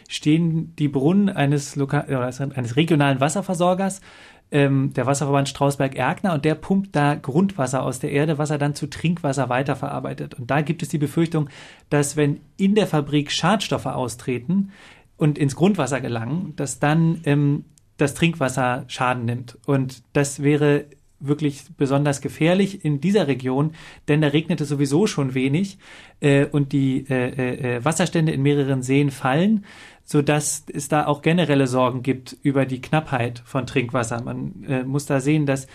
stehen 0.07 0.73
die 0.77 0.87
Brunnen 0.87 1.27
eines, 1.27 1.75
Loka 1.75 1.99
eines 1.99 2.77
regionalen 2.77 3.19
Wasserversorgers, 3.19 3.99
ähm, 4.51 4.93
der 4.93 5.05
Wasserverband 5.05 5.49
Strausberg-Erkner, 5.49 6.33
und 6.33 6.45
der 6.45 6.55
pumpt 6.55 6.95
da 6.95 7.15
Grundwasser 7.15 7.83
aus 7.83 7.99
der 7.99 8.11
Erde, 8.11 8.37
was 8.37 8.49
er 8.49 8.57
dann 8.57 8.75
zu 8.75 8.87
Trinkwasser 8.87 9.49
weiterverarbeitet. 9.49 10.33
Und 10.35 10.51
da 10.51 10.61
gibt 10.61 10.83
es 10.83 10.89
die 10.89 10.97
Befürchtung, 10.97 11.49
dass 11.89 12.15
wenn 12.15 12.39
in 12.57 12.75
der 12.75 12.87
Fabrik 12.87 13.31
Schadstoffe 13.31 13.85
austreten 13.85 14.71
und 15.21 15.37
ins 15.37 15.55
Grundwasser 15.55 16.01
gelangen, 16.01 16.53
dass 16.55 16.79
dann 16.79 17.21
ähm, 17.25 17.65
das 17.97 18.15
Trinkwasser 18.15 18.85
Schaden 18.87 19.25
nimmt. 19.25 19.55
Und 19.67 20.01
das 20.13 20.41
wäre 20.41 20.85
wirklich 21.19 21.65
besonders 21.77 22.21
gefährlich 22.21 22.83
in 22.83 23.01
dieser 23.01 23.27
Region, 23.27 23.75
denn 24.07 24.21
da 24.21 24.29
regnet 24.29 24.61
es 24.61 24.69
sowieso 24.69 25.05
schon 25.05 25.35
wenig 25.35 25.77
äh, 26.21 26.47
und 26.47 26.71
die 26.71 27.05
äh, 27.07 27.29
äh, 27.29 27.75
äh, 27.75 27.85
Wasserstände 27.85 28.31
in 28.31 28.41
mehreren 28.41 28.81
Seen 28.81 29.11
fallen, 29.11 29.63
so 30.03 30.23
dass 30.23 30.65
es 30.73 30.87
da 30.87 31.05
auch 31.05 31.21
generelle 31.21 31.67
Sorgen 31.67 32.01
gibt 32.01 32.35
über 32.41 32.65
die 32.65 32.81
Knappheit 32.81 33.43
von 33.45 33.67
Trinkwasser. 33.67 34.23
Man 34.23 34.63
äh, 34.67 34.83
muss 34.83 35.05
da 35.05 35.19
sehen, 35.19 35.45
dass 35.45 35.67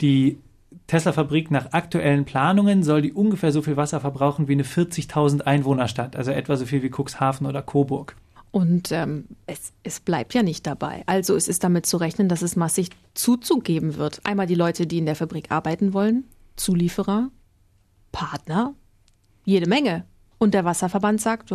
die 0.00 0.38
Tesla-Fabrik 0.86 1.50
nach 1.50 1.74
aktuellen 1.74 2.24
Planungen 2.24 2.82
soll 2.82 3.02
die 3.02 3.12
ungefähr 3.12 3.52
so 3.52 3.60
viel 3.60 3.76
Wasser 3.76 4.00
verbrauchen 4.00 4.48
wie 4.48 4.52
eine 4.52 4.64
40.000 4.64 5.42
Einwohnerstadt, 5.42 6.16
also 6.16 6.30
etwa 6.30 6.56
so 6.56 6.64
viel 6.64 6.82
wie 6.82 6.90
Cuxhaven 6.90 7.46
oder 7.46 7.60
Coburg. 7.60 8.16
Und 8.54 8.92
ähm, 8.92 9.24
es, 9.48 9.72
es 9.82 9.98
bleibt 9.98 10.32
ja 10.32 10.44
nicht 10.44 10.64
dabei. 10.64 11.02
Also 11.06 11.34
es 11.34 11.48
ist 11.48 11.64
damit 11.64 11.86
zu 11.86 11.96
rechnen, 11.96 12.28
dass 12.28 12.40
es 12.40 12.54
massig 12.54 12.90
zuzugeben 13.12 13.96
wird. 13.96 14.20
Einmal 14.22 14.46
die 14.46 14.54
Leute, 14.54 14.86
die 14.86 14.98
in 14.98 15.06
der 15.06 15.16
Fabrik 15.16 15.50
arbeiten 15.50 15.92
wollen, 15.92 16.22
Zulieferer, 16.54 17.30
Partner, 18.12 18.74
jede 19.44 19.68
Menge. 19.68 20.04
Und 20.38 20.54
der 20.54 20.64
Wasserverband 20.64 21.20
sagt, 21.20 21.50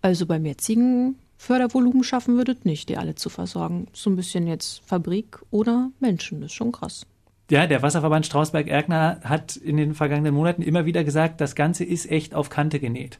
also 0.00 0.26
beim 0.26 0.46
jetzigen 0.46 1.16
Fördervolumen 1.38 2.04
schaffen 2.04 2.36
würdet 2.36 2.66
nicht, 2.66 2.88
die 2.88 2.98
alle 2.98 3.16
zu 3.16 3.28
versorgen. 3.28 3.88
So 3.92 4.08
ein 4.08 4.14
bisschen 4.14 4.46
jetzt 4.46 4.80
Fabrik 4.86 5.40
oder 5.50 5.90
Menschen, 5.98 6.40
das 6.40 6.52
ist 6.52 6.56
schon 6.56 6.70
krass. 6.70 7.04
Ja, 7.50 7.66
der 7.66 7.82
Wasserverband 7.82 8.24
Strausberg-Erkner 8.24 9.20
hat 9.24 9.56
in 9.56 9.76
den 9.76 9.94
vergangenen 9.94 10.34
Monaten 10.34 10.62
immer 10.62 10.86
wieder 10.86 11.04
gesagt, 11.04 11.40
das 11.40 11.54
Ganze 11.54 11.84
ist 11.84 12.10
echt 12.10 12.34
auf 12.34 12.48
Kante 12.48 12.78
genäht. 12.78 13.18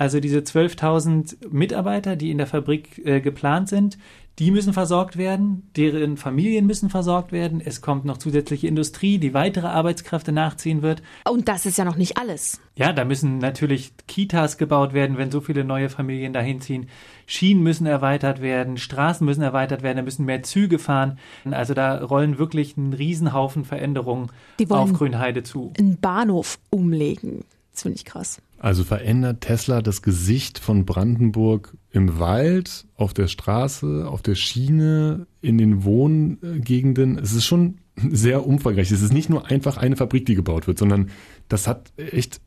Also 0.00 0.18
diese 0.18 0.38
12.000 0.38 1.50
Mitarbeiter, 1.50 2.16
die 2.16 2.30
in 2.30 2.38
der 2.38 2.46
Fabrik 2.46 3.04
äh, 3.04 3.20
geplant 3.20 3.68
sind, 3.68 3.98
die 4.38 4.50
müssen 4.50 4.72
versorgt 4.72 5.18
werden, 5.18 5.68
deren 5.76 6.16
Familien 6.16 6.64
müssen 6.64 6.88
versorgt 6.88 7.32
werden. 7.32 7.60
Es 7.62 7.82
kommt 7.82 8.06
noch 8.06 8.16
zusätzliche 8.16 8.66
Industrie, 8.66 9.18
die 9.18 9.34
weitere 9.34 9.66
Arbeitskräfte 9.66 10.32
nachziehen 10.32 10.80
wird. 10.80 11.02
Und 11.28 11.48
das 11.48 11.66
ist 11.66 11.76
ja 11.76 11.84
noch 11.84 11.96
nicht 11.96 12.16
alles. 12.16 12.62
Ja, 12.76 12.94
da 12.94 13.04
müssen 13.04 13.36
natürlich 13.36 13.92
Kitas 14.08 14.56
gebaut 14.56 14.94
werden, 14.94 15.18
wenn 15.18 15.30
so 15.30 15.42
viele 15.42 15.64
neue 15.64 15.90
Familien 15.90 16.32
dahin 16.32 16.62
ziehen. 16.62 16.88
Schienen 17.26 17.62
müssen 17.62 17.84
erweitert 17.84 18.40
werden, 18.40 18.78
Straßen 18.78 19.26
müssen 19.26 19.42
erweitert 19.42 19.82
werden, 19.82 19.98
da 19.98 20.02
müssen 20.02 20.24
mehr 20.24 20.42
Züge 20.42 20.78
fahren. 20.78 21.18
Also 21.50 21.74
da 21.74 22.02
rollen 22.02 22.38
wirklich 22.38 22.78
einen 22.78 22.94
Riesenhaufen 22.94 23.66
Veränderungen 23.66 24.30
auf 24.70 24.94
Grünheide 24.94 25.42
zu. 25.42 25.74
Einen 25.78 26.00
Bahnhof 26.00 26.58
umlegen. 26.70 27.44
Das 27.72 27.82
finde 27.82 27.96
ich 27.96 28.06
krass. 28.06 28.40
Also 28.60 28.84
verändert 28.84 29.40
Tesla 29.40 29.80
das 29.80 30.02
Gesicht 30.02 30.58
von 30.58 30.84
Brandenburg 30.84 31.78
im 31.90 32.18
Wald, 32.18 32.86
auf 32.94 33.14
der 33.14 33.26
Straße, 33.26 34.06
auf 34.06 34.20
der 34.20 34.34
Schiene, 34.34 35.26
in 35.40 35.56
den 35.56 35.82
Wohngegenden. 35.82 37.16
Es 37.16 37.32
ist 37.32 37.46
schon 37.46 37.78
sehr 37.96 38.46
umfangreich. 38.46 38.92
Es 38.92 39.00
ist 39.00 39.14
nicht 39.14 39.30
nur 39.30 39.50
einfach 39.50 39.78
eine 39.78 39.96
Fabrik, 39.96 40.26
die 40.26 40.34
gebaut 40.34 40.66
wird, 40.66 40.78
sondern 40.78 41.08
das 41.48 41.66
hat 41.66 41.90
echt 41.96 42.42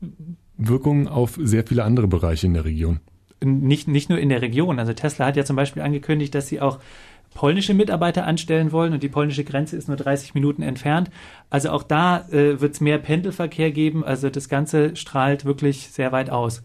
Wirkungen 0.56 1.08
auf 1.08 1.36
sehr 1.42 1.66
viele 1.66 1.82
andere 1.82 2.06
Bereiche 2.06 2.46
in 2.46 2.54
der 2.54 2.64
Region. 2.64 3.00
Nicht, 3.42 3.88
nicht 3.88 4.08
nur 4.08 4.20
in 4.20 4.28
der 4.28 4.40
Region. 4.40 4.78
Also 4.78 4.92
Tesla 4.92 5.26
hat 5.26 5.36
ja 5.36 5.44
zum 5.44 5.56
Beispiel 5.56 5.82
angekündigt, 5.82 6.32
dass 6.36 6.46
sie 6.46 6.60
auch 6.60 6.78
polnische 7.34 7.74
Mitarbeiter 7.74 8.26
anstellen 8.26 8.72
wollen 8.72 8.92
und 8.92 9.02
die 9.02 9.08
polnische 9.08 9.44
Grenze 9.44 9.76
ist 9.76 9.88
nur 9.88 9.96
30 9.96 10.34
Minuten 10.34 10.62
entfernt. 10.62 11.10
Also 11.50 11.70
auch 11.70 11.82
da 11.82 12.26
äh, 12.28 12.60
wird 12.60 12.74
es 12.74 12.80
mehr 12.80 12.98
Pendelverkehr 12.98 13.72
geben. 13.72 14.04
Also 14.04 14.30
das 14.30 14.48
Ganze 14.48 14.96
strahlt 14.96 15.44
wirklich 15.44 15.88
sehr 15.90 16.12
weit 16.12 16.30
aus. 16.30 16.62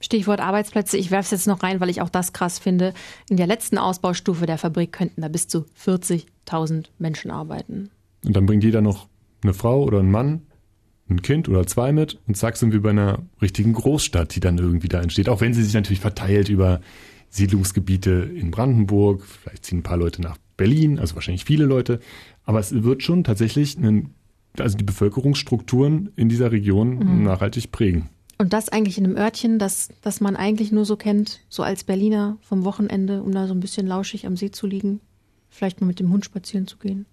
Stichwort 0.00 0.40
Arbeitsplätze. 0.40 0.96
Ich 0.96 1.10
werfe 1.10 1.24
es 1.24 1.30
jetzt 1.30 1.46
noch 1.46 1.62
rein, 1.62 1.80
weil 1.80 1.88
ich 1.88 2.02
auch 2.02 2.08
das 2.08 2.32
krass 2.32 2.58
finde. 2.58 2.94
In 3.28 3.36
der 3.36 3.46
letzten 3.46 3.78
Ausbaustufe 3.78 4.46
der 4.46 4.58
Fabrik 4.58 4.92
könnten 4.92 5.22
da 5.22 5.28
bis 5.28 5.48
zu 5.48 5.64
40.000 5.84 6.86
Menschen 6.98 7.30
arbeiten. 7.30 7.90
Und 8.24 8.36
dann 8.36 8.46
bringt 8.46 8.64
jeder 8.64 8.80
noch 8.80 9.08
eine 9.42 9.54
Frau 9.54 9.82
oder 9.82 9.98
einen 10.00 10.10
Mann, 10.10 10.42
ein 11.08 11.22
Kind 11.22 11.48
oder 11.48 11.66
zwei 11.66 11.92
mit 11.92 12.18
und 12.26 12.36
zack 12.36 12.56
sind 12.56 12.72
wir 12.72 12.82
bei 12.82 12.90
einer 12.90 13.20
richtigen 13.40 13.72
Großstadt, 13.72 14.34
die 14.34 14.40
dann 14.40 14.58
irgendwie 14.58 14.88
da 14.88 15.00
entsteht. 15.00 15.28
Auch 15.28 15.40
wenn 15.40 15.54
sie 15.54 15.62
sich 15.62 15.74
natürlich 15.74 16.00
verteilt 16.00 16.48
über 16.48 16.80
Siedlungsgebiete 17.30 18.10
in 18.34 18.50
Brandenburg, 18.50 19.24
vielleicht 19.24 19.64
ziehen 19.64 19.78
ein 19.78 19.82
paar 19.82 19.96
Leute 19.96 20.22
nach 20.22 20.38
Berlin, 20.56 20.98
also 20.98 21.14
wahrscheinlich 21.14 21.44
viele 21.44 21.64
Leute, 21.64 22.00
aber 22.44 22.60
es 22.60 22.82
wird 22.82 23.02
schon 23.02 23.24
tatsächlich 23.24 23.76
einen, 23.76 24.14
also 24.58 24.76
die 24.76 24.84
Bevölkerungsstrukturen 24.84 26.10
in 26.16 26.28
dieser 26.28 26.52
Region 26.52 26.98
mhm. 26.98 27.22
nachhaltig 27.24 27.70
prägen. 27.70 28.08
Und 28.38 28.52
das 28.52 28.68
eigentlich 28.68 28.98
in 28.98 29.04
einem 29.04 29.16
Örtchen, 29.16 29.58
das, 29.58 29.88
das 30.00 30.20
man 30.20 30.36
eigentlich 30.36 30.70
nur 30.70 30.84
so 30.84 30.96
kennt, 30.96 31.40
so 31.48 31.62
als 31.62 31.82
Berliner 31.84 32.38
vom 32.40 32.64
Wochenende, 32.64 33.22
um 33.22 33.32
da 33.32 33.48
so 33.48 33.54
ein 33.54 33.60
bisschen 33.60 33.86
lauschig 33.86 34.26
am 34.26 34.36
See 34.36 34.50
zu 34.50 34.66
liegen, 34.66 35.00
vielleicht 35.50 35.80
mal 35.80 35.88
mit 35.88 35.98
dem 35.98 36.12
Hund 36.12 36.24
spazieren 36.24 36.66
zu 36.66 36.78
gehen. 36.78 37.06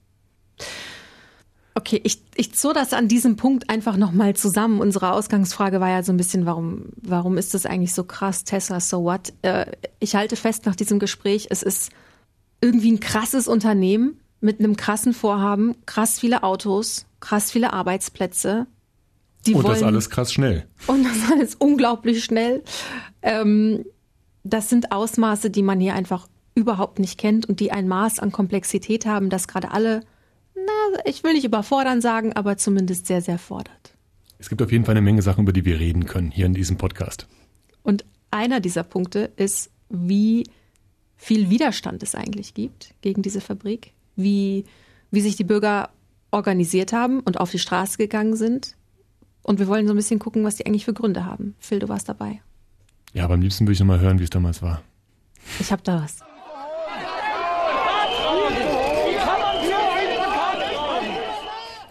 Okay, 1.77 1.99
ich, 2.05 2.21
ich 2.35 2.53
zog 2.53 2.73
das 2.73 2.93
an 2.93 3.09
diesem 3.09 3.35
Punkt 3.35 3.69
einfach 3.69 3.97
nochmal 3.97 4.33
zusammen. 4.33 4.79
Unsere 4.79 5.11
Ausgangsfrage 5.11 5.81
war 5.81 5.89
ja 5.89 6.03
so 6.03 6.13
ein 6.13 6.17
bisschen, 6.17 6.45
warum, 6.45 6.85
warum 6.95 7.38
ist 7.38 7.53
das 7.53 7.65
eigentlich 7.65 7.93
so 7.93 8.05
krass? 8.05 8.45
Tesla, 8.45 8.79
so 8.79 9.03
what? 9.03 9.33
Äh, 9.41 9.65
ich 9.99 10.15
halte 10.15 10.38
fest 10.38 10.65
nach 10.65 10.75
diesem 10.77 10.99
Gespräch, 10.99 11.47
es 11.49 11.63
ist 11.63 11.91
irgendwie 12.61 12.93
ein 12.93 13.01
krasses 13.01 13.49
Unternehmen 13.49 14.21
mit 14.39 14.59
einem 14.59 14.77
krassen 14.77 15.13
Vorhaben, 15.13 15.75
krass 15.85 16.17
viele 16.17 16.43
Autos, 16.43 17.07
krass 17.19 17.51
viele 17.51 17.73
Arbeitsplätze. 17.73 18.67
Die 19.45 19.53
und 19.53 19.63
wollen, 19.63 19.73
das 19.73 19.83
alles 19.83 20.09
krass 20.09 20.31
schnell. 20.31 20.65
Und 20.88 21.03
das 21.03 21.17
alles 21.31 21.55
unglaublich 21.55 22.23
schnell. 22.23 22.63
Ähm, 23.21 23.83
das 24.45 24.69
sind 24.69 24.93
Ausmaße, 24.93 25.49
die 25.49 25.63
man 25.63 25.81
hier 25.81 25.93
einfach 25.93 26.29
überhaupt 26.55 26.99
nicht 26.99 27.19
kennt 27.19 27.47
und 27.47 27.59
die 27.59 27.73
ein 27.73 27.89
Maß 27.89 28.19
an 28.19 28.31
Komplexität 28.31 29.05
haben, 29.05 29.29
das 29.29 29.49
gerade 29.49 29.71
alle 29.71 30.01
na, 30.65 30.99
ich 31.06 31.23
will 31.23 31.34
nicht 31.34 31.45
überfordern 31.45 32.01
sagen, 32.01 32.34
aber 32.34 32.58
zumindest 32.58 33.08
sehr, 33.08 33.21
sehr 33.21 33.38
fordert. 33.38 33.93
Es 34.38 34.49
gibt 34.49 34.62
auf 34.62 34.71
jeden 34.71 34.86
Fall 34.86 34.93
eine 34.93 35.01
Menge 35.01 35.21
Sachen, 35.21 35.43
über 35.43 35.54
die 35.54 35.65
wir 35.65 35.80
reden 35.80 36.06
können 36.06 36.32
hier 36.32 36.45
in 36.45 36.54
diesem 36.54 36.78
Podcast. 36.78 37.28
Und 37.84 38.06
einer 38.32 38.60
dieser 38.60 38.84
Punkte 38.84 39.32
ist, 39.38 39.71
wie 39.89 40.45
viel 41.15 41.49
Widerstand 41.49 42.04
es 42.04 42.15
eigentlich 42.15 42.54
gibt 42.54 42.93
gegen 43.01 43.21
diese 43.21 43.41
Fabrik, 43.41 43.93
wie, 44.15 44.65
wie 45.12 45.21
sich 45.21 45.36
die 45.36 45.43
Bürger 45.43 45.89
organisiert 46.32 46.91
haben 46.91 47.21
und 47.21 47.39
auf 47.39 47.51
die 47.51 47.60
Straße 47.60 47.97
gegangen 47.97 48.36
sind. 48.36 48.75
Und 49.41 49.60
wir 49.60 49.67
wollen 49.67 49.88
so 49.88 49.93
ein 49.93 49.97
bisschen 49.97 50.19
gucken, 50.19 50.43
was 50.43 50.56
die 50.56 50.65
eigentlich 50.65 50.86
für 50.86 50.93
Gründe 50.93 51.25
haben. 51.25 51.56
Phil, 51.60 51.80
du 51.80 51.88
warst 51.88 52.10
dabei. 52.10 52.41
Ja, 53.13 53.23
aber 53.23 53.36
am 53.36 53.41
liebsten 53.41 53.65
würde 53.65 53.73
ich 53.73 53.80
noch 53.80 53.88
mal 53.88 53.99
hören, 53.99 54.19
wie 54.19 54.23
es 54.23 54.30
damals 54.30 54.62
war. 54.62 54.82
Ich 55.60 55.71
habe 55.71 55.84
da 55.84 56.04
was. 56.04 56.19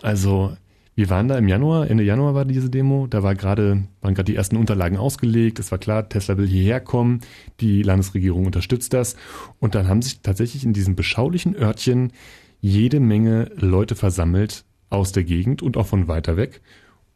Also 0.04 0.54
wir 0.94 1.08
waren 1.08 1.28
da 1.28 1.38
im 1.38 1.48
Januar, 1.48 1.90
Ende 1.90 2.04
Januar 2.04 2.34
war 2.34 2.44
diese 2.44 2.68
Demo, 2.68 3.06
da 3.06 3.22
war 3.22 3.34
gerade, 3.34 3.84
waren 4.02 4.14
gerade 4.14 4.30
die 4.30 4.36
ersten 4.36 4.58
Unterlagen 4.58 4.98
ausgelegt, 4.98 5.58
es 5.58 5.70
war 5.72 5.78
klar, 5.78 6.10
Tesla 6.10 6.36
will 6.36 6.46
hierher 6.46 6.80
kommen, 6.80 7.20
die 7.60 7.82
Landesregierung 7.82 8.44
unterstützt 8.44 8.92
das. 8.92 9.16
Und 9.60 9.74
dann 9.74 9.88
haben 9.88 10.02
sich 10.02 10.20
tatsächlich 10.20 10.62
in 10.62 10.74
diesem 10.74 10.94
beschaulichen 10.94 11.56
Örtchen 11.56 12.12
jede 12.60 13.00
Menge 13.00 13.50
Leute 13.56 13.94
versammelt 13.94 14.66
aus 14.90 15.12
der 15.12 15.24
Gegend 15.24 15.62
und 15.62 15.78
auch 15.78 15.86
von 15.86 16.06
weiter 16.06 16.36
weg, 16.36 16.60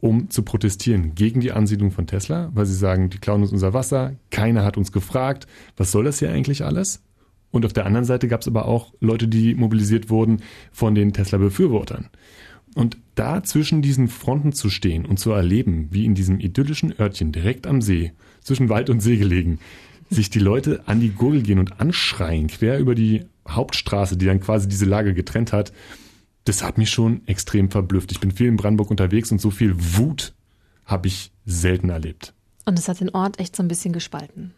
um 0.00 0.30
zu 0.30 0.42
protestieren 0.42 1.14
gegen 1.14 1.40
die 1.40 1.52
Ansiedlung 1.52 1.90
von 1.90 2.06
Tesla, 2.06 2.50
weil 2.54 2.64
sie 2.64 2.74
sagen, 2.74 3.10
die 3.10 3.18
klauen 3.18 3.42
uns 3.42 3.52
unser 3.52 3.74
Wasser, 3.74 4.14
keiner 4.30 4.64
hat 4.64 4.78
uns 4.78 4.92
gefragt, 4.92 5.46
was 5.76 5.92
soll 5.92 6.04
das 6.04 6.20
hier 6.20 6.30
eigentlich 6.30 6.64
alles? 6.64 7.02
Und 7.50 7.66
auf 7.66 7.74
der 7.74 7.84
anderen 7.84 8.06
Seite 8.06 8.28
gab 8.28 8.40
es 8.40 8.48
aber 8.48 8.66
auch 8.66 8.94
Leute, 9.00 9.28
die 9.28 9.54
mobilisiert 9.54 10.08
wurden 10.08 10.40
von 10.72 10.94
den 10.94 11.12
Tesla-Befürwortern. 11.12 12.08
Und 12.74 12.96
da 13.14 13.42
zwischen 13.42 13.82
diesen 13.82 14.08
Fronten 14.08 14.52
zu 14.52 14.70
stehen 14.70 15.04
und 15.04 15.18
zu 15.18 15.32
erleben, 15.32 15.88
wie 15.90 16.04
in 16.04 16.14
diesem 16.14 16.38
idyllischen 16.40 16.98
Örtchen 16.98 17.32
direkt 17.32 17.66
am 17.66 17.82
See, 17.82 18.12
zwischen 18.40 18.68
Wald 18.68 18.90
und 18.90 19.00
See 19.00 19.16
gelegen, 19.16 19.58
sich 20.10 20.30
die 20.30 20.38
Leute 20.38 20.82
an 20.86 21.00
die 21.00 21.10
Gurgel 21.10 21.42
gehen 21.42 21.58
und 21.58 21.80
anschreien, 21.80 22.46
quer 22.46 22.78
über 22.78 22.94
die 22.94 23.24
Hauptstraße, 23.48 24.16
die 24.16 24.26
dann 24.26 24.40
quasi 24.40 24.68
diese 24.68 24.84
Lage 24.84 25.14
getrennt 25.14 25.52
hat, 25.52 25.72
das 26.44 26.62
hat 26.62 26.78
mich 26.78 26.90
schon 26.90 27.26
extrem 27.26 27.70
verblüfft. 27.70 28.10
Ich 28.12 28.20
bin 28.20 28.30
viel 28.30 28.46
in 28.46 28.56
Brandenburg 28.56 28.90
unterwegs 28.90 29.30
und 29.32 29.40
so 29.40 29.50
viel 29.50 29.74
Wut 29.76 30.32
habe 30.86 31.08
ich 31.08 31.30
selten 31.44 31.90
erlebt. 31.90 32.32
Und 32.64 32.78
es 32.78 32.88
hat 32.88 33.00
den 33.00 33.10
Ort 33.10 33.38
echt 33.38 33.54
so 33.54 33.62
ein 33.62 33.68
bisschen 33.68 33.92
gespalten. 33.92 34.54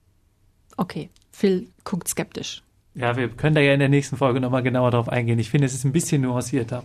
Okay, 0.77 1.11
Phil 1.31 1.69
guckt 1.85 2.09
skeptisch. 2.09 2.63
Ja, 2.95 3.17
wir 3.17 3.29
können 3.29 3.55
da 3.55 3.61
ja 3.61 3.73
in 3.73 3.81
der 3.81 3.89
nächsten 3.89 4.17
Folge 4.17 4.41
nochmal 4.41 4.63
genauer 4.63 4.91
drauf 4.91 5.09
eingehen. 5.09 5.39
Ich 5.39 5.51
finde, 5.51 5.67
es 5.67 5.75
ist 5.75 5.85
ein 5.85 5.93
bisschen 5.93 6.23
nuancierter. 6.23 6.85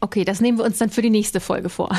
Okay, 0.00 0.24
das 0.24 0.40
nehmen 0.40 0.58
wir 0.58 0.64
uns 0.64 0.78
dann 0.78 0.90
für 0.90 1.02
die 1.02 1.10
nächste 1.10 1.40
Folge 1.40 1.68
vor. 1.68 1.90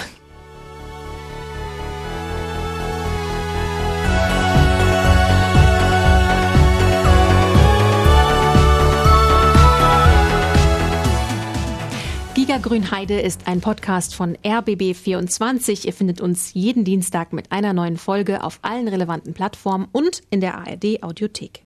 Giga 12.33 12.57
Grünheide 12.57 13.19
ist 13.21 13.47
ein 13.47 13.61
Podcast 13.61 14.15
von 14.15 14.35
RBB24. 14.37 15.85
Ihr 15.85 15.93
findet 15.93 16.21
uns 16.21 16.55
jeden 16.55 16.83
Dienstag 16.83 17.33
mit 17.33 17.51
einer 17.51 17.71
neuen 17.71 17.97
Folge 17.97 18.43
auf 18.43 18.59
allen 18.63 18.87
relevanten 18.87 19.33
Plattformen 19.33 19.87
und 19.91 20.23
in 20.31 20.41
der 20.41 20.55
ARD 20.57 21.03
Audiothek. 21.03 21.63